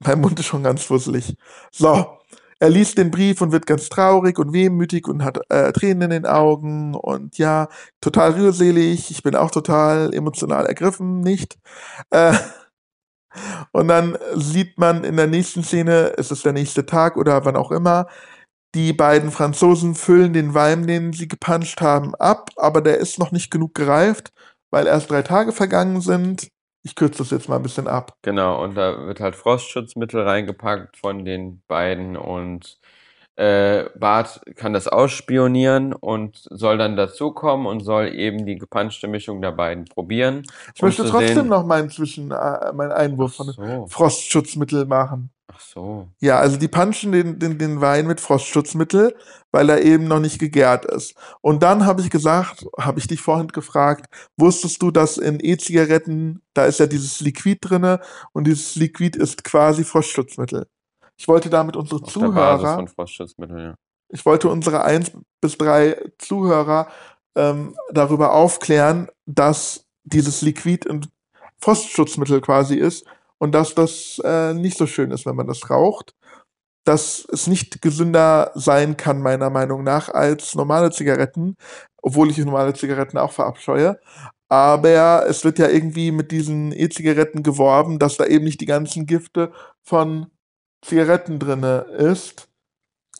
[0.00, 1.36] mein Mund ist schon ganz fusselig.
[1.70, 2.18] So,
[2.58, 6.10] er liest den Brief und wird ganz traurig und wehmütig und hat äh, Tränen in
[6.10, 7.68] den Augen und ja,
[8.00, 9.10] total rührselig.
[9.10, 11.58] Ich bin auch total emotional ergriffen, nicht?
[12.10, 12.34] Äh,
[13.72, 17.56] und dann sieht man in der nächsten Szene, es ist der nächste Tag oder wann
[17.56, 18.06] auch immer,
[18.74, 23.32] die beiden Franzosen füllen den Wein, den sie gepanscht haben, ab, aber der ist noch
[23.32, 24.32] nicht genug gereift,
[24.70, 26.48] weil erst drei Tage vergangen sind.
[26.84, 28.16] Ich kürze das jetzt mal ein bisschen ab.
[28.22, 32.78] Genau, und da wird halt Frostschutzmittel reingepackt von den beiden und
[33.36, 39.40] äh, Bart kann das ausspionieren und soll dann dazukommen und soll eben die gepanschte Mischung
[39.40, 40.42] der beiden probieren.
[40.74, 45.30] Ich um möchte trotzdem sehen- noch meinen, Zwischen, äh, meinen Einwurf von So, Frostschutzmittel machen.
[45.54, 46.08] Ach so.
[46.20, 49.14] Ja, also die punchen den, den, den Wein mit Frostschutzmittel,
[49.50, 51.14] weil er eben noch nicht gegärt ist.
[51.40, 56.42] Und dann habe ich gesagt, habe ich dich vorhin gefragt, wusstest du, dass in E-Zigaretten,
[56.54, 58.00] da ist ja dieses Liquid drinne
[58.32, 60.66] und dieses Liquid ist quasi Frostschutzmittel.
[61.16, 63.74] Ich wollte damit unsere Auf Zuhörer, ja.
[64.08, 66.88] ich wollte unsere eins bis drei Zuhörer
[67.34, 71.06] ähm, darüber aufklären, dass dieses Liquid ein
[71.58, 73.06] Frostschutzmittel quasi ist
[73.42, 76.14] und dass das äh, nicht so schön ist, wenn man das raucht.
[76.84, 81.56] Dass es nicht gesünder sein kann, meiner Meinung nach, als normale Zigaretten,
[82.00, 83.98] obwohl ich normale Zigaretten auch verabscheue.
[84.48, 89.06] Aber es wird ja irgendwie mit diesen E-Zigaretten geworben, dass da eben nicht die ganzen
[89.06, 89.50] Gifte
[89.82, 90.28] von
[90.80, 92.48] Zigaretten drinne ist.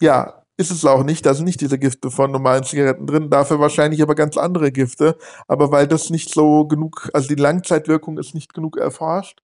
[0.00, 1.26] Ja, ist es auch nicht.
[1.26, 5.16] Da sind nicht diese Gifte von normalen Zigaretten drin, dafür wahrscheinlich aber ganz andere Gifte.
[5.48, 9.42] Aber weil das nicht so genug, also die Langzeitwirkung ist nicht genug erforscht,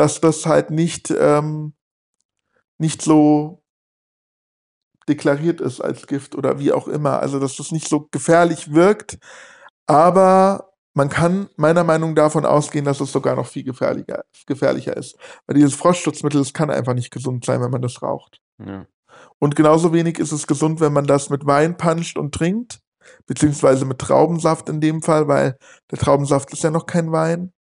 [0.00, 1.74] dass das halt nicht, ähm,
[2.78, 3.62] nicht so
[5.06, 7.20] deklariert ist als Gift oder wie auch immer.
[7.20, 9.18] Also dass das nicht so gefährlich wirkt.
[9.86, 14.96] Aber man kann meiner Meinung nach davon ausgehen, dass es sogar noch viel gefährlicher, gefährlicher
[14.96, 15.18] ist.
[15.46, 18.40] Weil dieses Frostschutzmittel, das kann einfach nicht gesund sein, wenn man das raucht.
[18.64, 18.86] ja.
[19.38, 22.80] Und genauso wenig ist es gesund, wenn man das mit Wein puncht und trinkt,
[23.26, 25.58] beziehungsweise mit Traubensaft in dem Fall, weil
[25.90, 27.52] der Traubensaft ist ja noch kein Wein.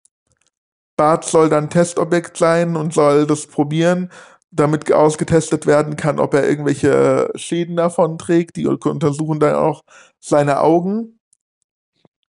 [0.99, 4.11] Bart soll dann Testobjekt sein und soll das probieren,
[4.51, 8.57] damit ausgetestet werden kann, ob er irgendwelche Schäden davon trägt.
[8.57, 9.85] Die untersuchen dann auch
[10.19, 11.17] seine Augen.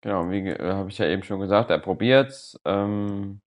[0.00, 2.58] Genau, wie äh, habe ich ja eben schon gesagt, er probiert's.
[2.64, 3.42] Ähm,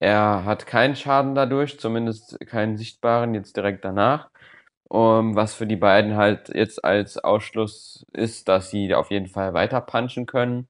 [0.00, 4.30] er hat keinen Schaden dadurch, zumindest keinen sichtbaren jetzt direkt danach.
[4.88, 9.54] Um, was für die beiden halt jetzt als Ausschluss ist, dass sie auf jeden Fall
[9.54, 10.66] weiter punchen können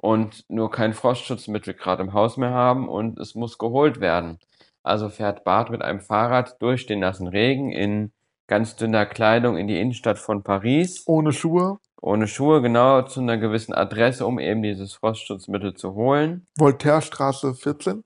[0.00, 4.38] und nur kein Frostschutzmittel gerade im Haus mehr haben und es muss geholt werden.
[4.82, 8.12] Also fährt Bart mit einem Fahrrad durch den nassen Regen in
[8.46, 11.78] ganz dünner Kleidung in die Innenstadt von Paris Ohne Schuhe.
[12.00, 16.46] ohne Schuhe genau zu einer gewissen Adresse, um eben dieses Frostschutzmittel zu holen.
[16.56, 18.04] Voltairestraße 14.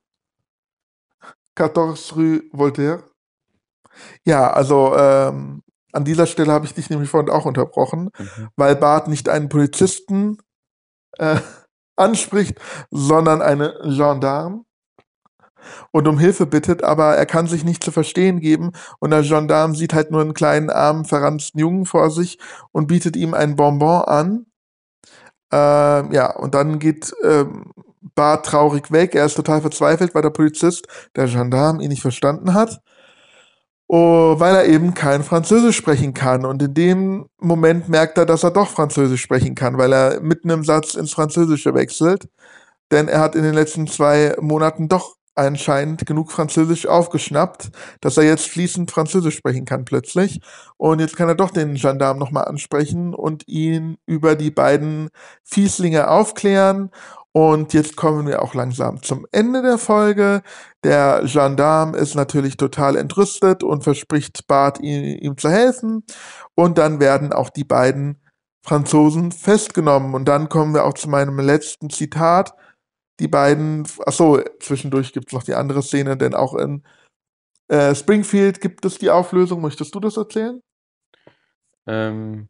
[1.56, 3.04] 14 Rue Voltaire.
[4.24, 5.62] Ja, also ähm,
[5.92, 8.10] an dieser Stelle habe ich dich nämlich vorhin auch unterbrochen,
[8.56, 10.38] weil Bart nicht einen Polizisten
[11.18, 11.36] äh,
[11.96, 12.58] anspricht,
[12.90, 14.64] sondern eine Gendarme
[15.90, 19.74] und um Hilfe bittet, aber er kann sich nicht zu verstehen geben und der Gendarme
[19.74, 22.38] sieht halt nur einen kleinen, armen, verranzten Jungen vor sich
[22.72, 24.46] und bietet ihm ein Bonbon an.
[25.52, 27.72] Ähm, ja, und dann geht ähm,
[28.14, 29.14] Bart traurig weg.
[29.14, 30.86] Er ist total verzweifelt, weil der Polizist,
[31.16, 32.80] der Gendarm, ihn nicht verstanden hat.
[33.92, 36.46] Oh, weil er eben kein Französisch sprechen kann.
[36.46, 40.48] Und in dem Moment merkt er, dass er doch Französisch sprechen kann, weil er mitten
[40.48, 42.28] im Satz ins Französische wechselt.
[42.90, 47.70] Denn er hat in den letzten zwei Monaten doch anscheinend genug Französisch aufgeschnappt,
[48.00, 50.40] dass er jetzt fließend Französisch sprechen kann plötzlich.
[50.78, 55.10] Und jetzt kann er doch den Gendarm nochmal ansprechen und ihn über die beiden
[55.44, 56.90] Fieslinge aufklären.
[57.34, 60.42] Und jetzt kommen wir auch langsam zum Ende der Folge.
[60.84, 66.04] Der Gendarm ist natürlich total entrüstet und verspricht Bart, ihm, ihm zu helfen.
[66.54, 68.20] Und dann werden auch die beiden
[68.64, 70.14] Franzosen festgenommen.
[70.14, 72.54] Und dann kommen wir auch zu meinem letzten Zitat
[73.20, 76.82] die beiden, achso, zwischendurch gibt es noch die andere Szene, denn auch in
[77.68, 79.60] äh, Springfield gibt es die Auflösung.
[79.60, 80.60] Möchtest du das erzählen?
[81.86, 82.48] Ähm,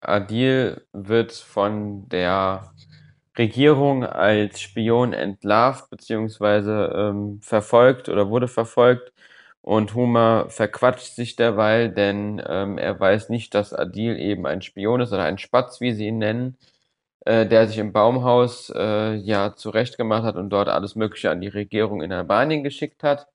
[0.00, 2.72] Adil wird von der
[3.38, 7.10] Regierung als Spion entlarvt bzw.
[7.10, 9.12] Ähm, verfolgt oder wurde verfolgt
[9.62, 15.00] und Homer verquatscht sich derweil, denn ähm, er weiß nicht, dass Adil eben ein Spion
[15.00, 16.56] ist oder ein Spatz, wie sie ihn nennen
[17.24, 21.48] äh, der sich im Baumhaus äh, ja zurechtgemacht hat und dort alles Mögliche an die
[21.48, 23.28] Regierung in Albanien geschickt hat.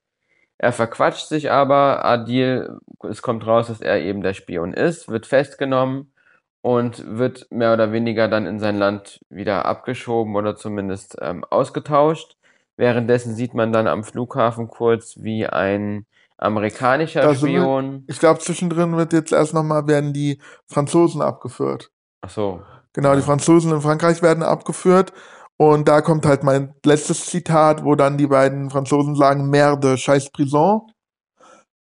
[0.57, 2.79] Er verquatscht sich aber, Adil,
[3.09, 6.13] es kommt raus, dass er eben der Spion ist, wird festgenommen
[6.61, 12.37] und wird mehr oder weniger dann in sein Land wieder abgeschoben oder zumindest ähm, ausgetauscht.
[12.77, 16.05] Währenddessen sieht man dann am Flughafen kurz, wie ein
[16.37, 18.05] amerikanischer Also Spion.
[18.07, 21.91] Ich glaube, zwischendrin wird jetzt erst nochmal werden die Franzosen abgeführt.
[22.21, 22.61] Ach so,
[22.93, 25.13] Genau, die Franzosen in Frankreich werden abgeführt.
[25.57, 30.31] Und da kommt halt mein letztes Zitat, wo dann die beiden Franzosen sagen, Merde, scheiß
[30.31, 30.91] Prison.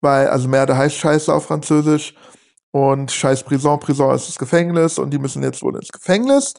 [0.02, 2.16] Weil, also Merde heißt Scheiße auf Französisch.
[2.72, 4.98] Und scheiß Prison, Prison ist das Gefängnis.
[4.98, 6.54] Und die müssen jetzt wohl ins Gefängnis.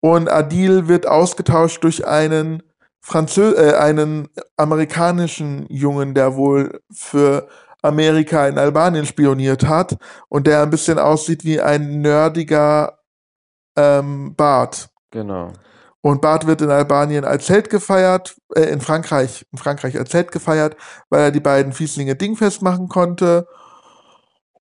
[0.00, 2.62] Und Adil wird ausgetauscht durch einen
[3.00, 7.48] Franzö äh, einen amerikanischen Jungen, der wohl für
[7.82, 9.96] Amerika in Albanien spioniert hat
[10.28, 12.98] und der ein bisschen aussieht wie ein nerdiger
[13.76, 14.88] ähm, Bart.
[15.10, 15.52] genau.
[16.00, 20.30] Und Bart wird in Albanien als Held gefeiert, äh, in Frankreich, in Frankreich als Held
[20.30, 20.76] gefeiert,
[21.10, 23.48] weil er die beiden Fieslinge dingfest machen konnte.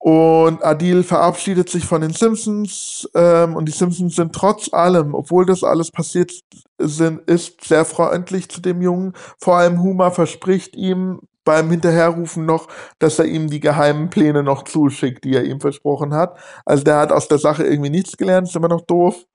[0.06, 5.47] Und Adil verabschiedet sich von den Simpsons ähm, und die Simpsons sind trotz allem, obwohl
[5.47, 6.32] das alles passiert
[6.78, 9.14] sind, ist sehr freundlich zu dem Jungen.
[9.39, 12.68] Vor allem Huma verspricht ihm beim Hinterherrufen noch,
[12.99, 16.38] dass er ihm die geheimen Pläne noch zuschickt, die er ihm versprochen hat.
[16.66, 19.26] Also der hat aus der Sache irgendwie nichts gelernt, ist immer noch doof.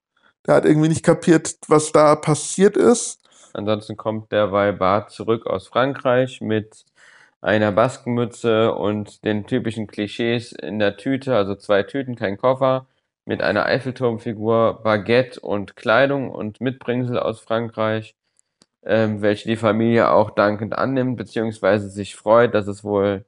[0.47, 3.19] Der hat irgendwie nicht kapiert, was da passiert ist.
[3.53, 6.85] Ansonsten kommt derweil Bart zurück aus Frankreich mit
[7.41, 12.87] einer Baskenmütze und den typischen Klischees in der Tüte, also zwei Tüten, kein Koffer,
[13.25, 18.15] mit einer Eiffelturmfigur, Baguette und Kleidung und Mitbringsel aus Frankreich,
[18.83, 23.25] ähm, welche die Familie auch dankend annimmt, beziehungsweise sich freut, dass es wohl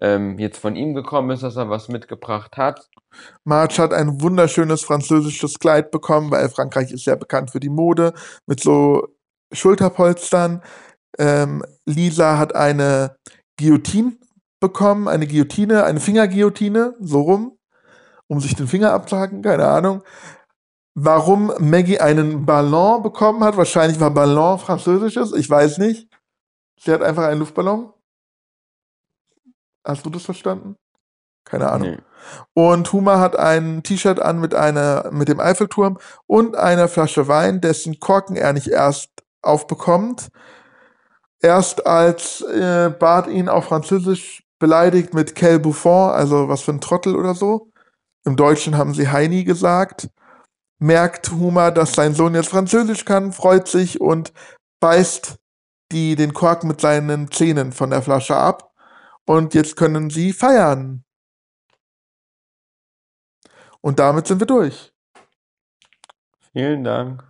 [0.00, 2.88] ähm, jetzt von ihm gekommen ist, dass er was mitgebracht hat.
[3.44, 8.12] Marge hat ein wunderschönes französisches Kleid bekommen, weil Frankreich ist ja bekannt für die Mode
[8.46, 9.08] mit so
[9.52, 10.62] Schulterpolstern.
[11.18, 13.16] Ähm, Lisa hat eine
[13.58, 14.16] Guillotine
[14.60, 17.58] bekommen, eine Guillotine, eine Fingerguillotine, so rum,
[18.28, 20.02] um sich den Finger abzuhacken, keine Ahnung.
[20.94, 26.08] Warum Maggie einen Ballon bekommen hat, wahrscheinlich weil Ballon französisch ist, ich weiß nicht.
[26.80, 27.92] Sie hat einfach einen Luftballon.
[29.86, 30.76] Hast du das verstanden?
[31.44, 31.90] Keine Ahnung.
[31.90, 31.98] Nee.
[32.54, 37.60] Und Huma hat ein T-Shirt an mit einer, mit dem Eiffelturm und einer Flasche Wein,
[37.60, 39.10] dessen Korken er nicht erst
[39.42, 40.28] aufbekommt.
[41.40, 46.80] Erst als äh, Bart ihn auf Französisch beleidigt mit Quel Buffon, also was für ein
[46.80, 47.70] Trottel oder so.
[48.24, 50.08] Im Deutschen haben sie Heini gesagt.
[50.78, 54.32] Merkt Huma, dass sein Sohn jetzt Französisch kann, freut sich und
[54.80, 55.36] beißt
[55.92, 58.72] die, den Kork mit seinen Zähnen von der Flasche ab.
[59.26, 61.04] Und jetzt können sie feiern.
[63.80, 64.92] Und damit sind wir durch.
[66.52, 67.24] Vielen Dank.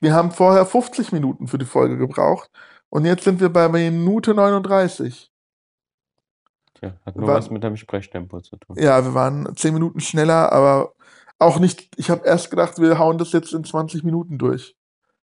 [0.00, 2.50] Wir haben vorher 50 Minuten für die Folge gebraucht
[2.90, 5.30] und jetzt sind wir bei Minute 39.
[6.74, 8.76] Tja, hat nur War- was mit dem Sprechtempo zu tun.
[8.78, 10.92] Ja, wir waren 10 Minuten schneller, aber
[11.38, 11.88] auch nicht.
[11.96, 14.76] Ich habe erst gedacht, wir hauen das jetzt in 20 Minuten durch,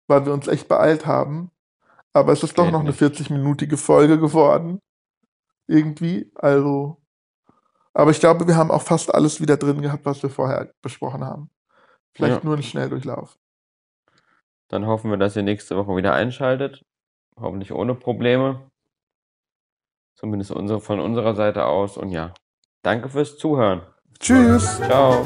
[0.07, 1.51] weil wir uns echt beeilt haben.
[2.13, 3.03] Aber es ist doch Geht noch eine nicht.
[3.03, 4.81] 40-minütige Folge geworden.
[5.67, 6.31] Irgendwie.
[6.35, 6.99] Also.
[7.93, 11.25] Aber ich glaube, wir haben auch fast alles wieder drin gehabt, was wir vorher besprochen
[11.25, 11.51] haben.
[12.13, 12.45] Vielleicht Ja.
[12.45, 13.37] nur ein Schnelldurchlauf.
[14.69, 16.85] Dann hoffen wir, dass ihr nächste Woche wieder einschaltet.
[17.41, 18.71] Hoffentlich ohne Probleme.
[20.15, 21.97] Zumindest unsere, von unserer Seite aus.
[21.97, 22.33] Und ja,
[22.83, 23.83] danke fürs Zuhören.
[24.21, 24.81] Tschüss!
[24.81, 25.25] Ciao.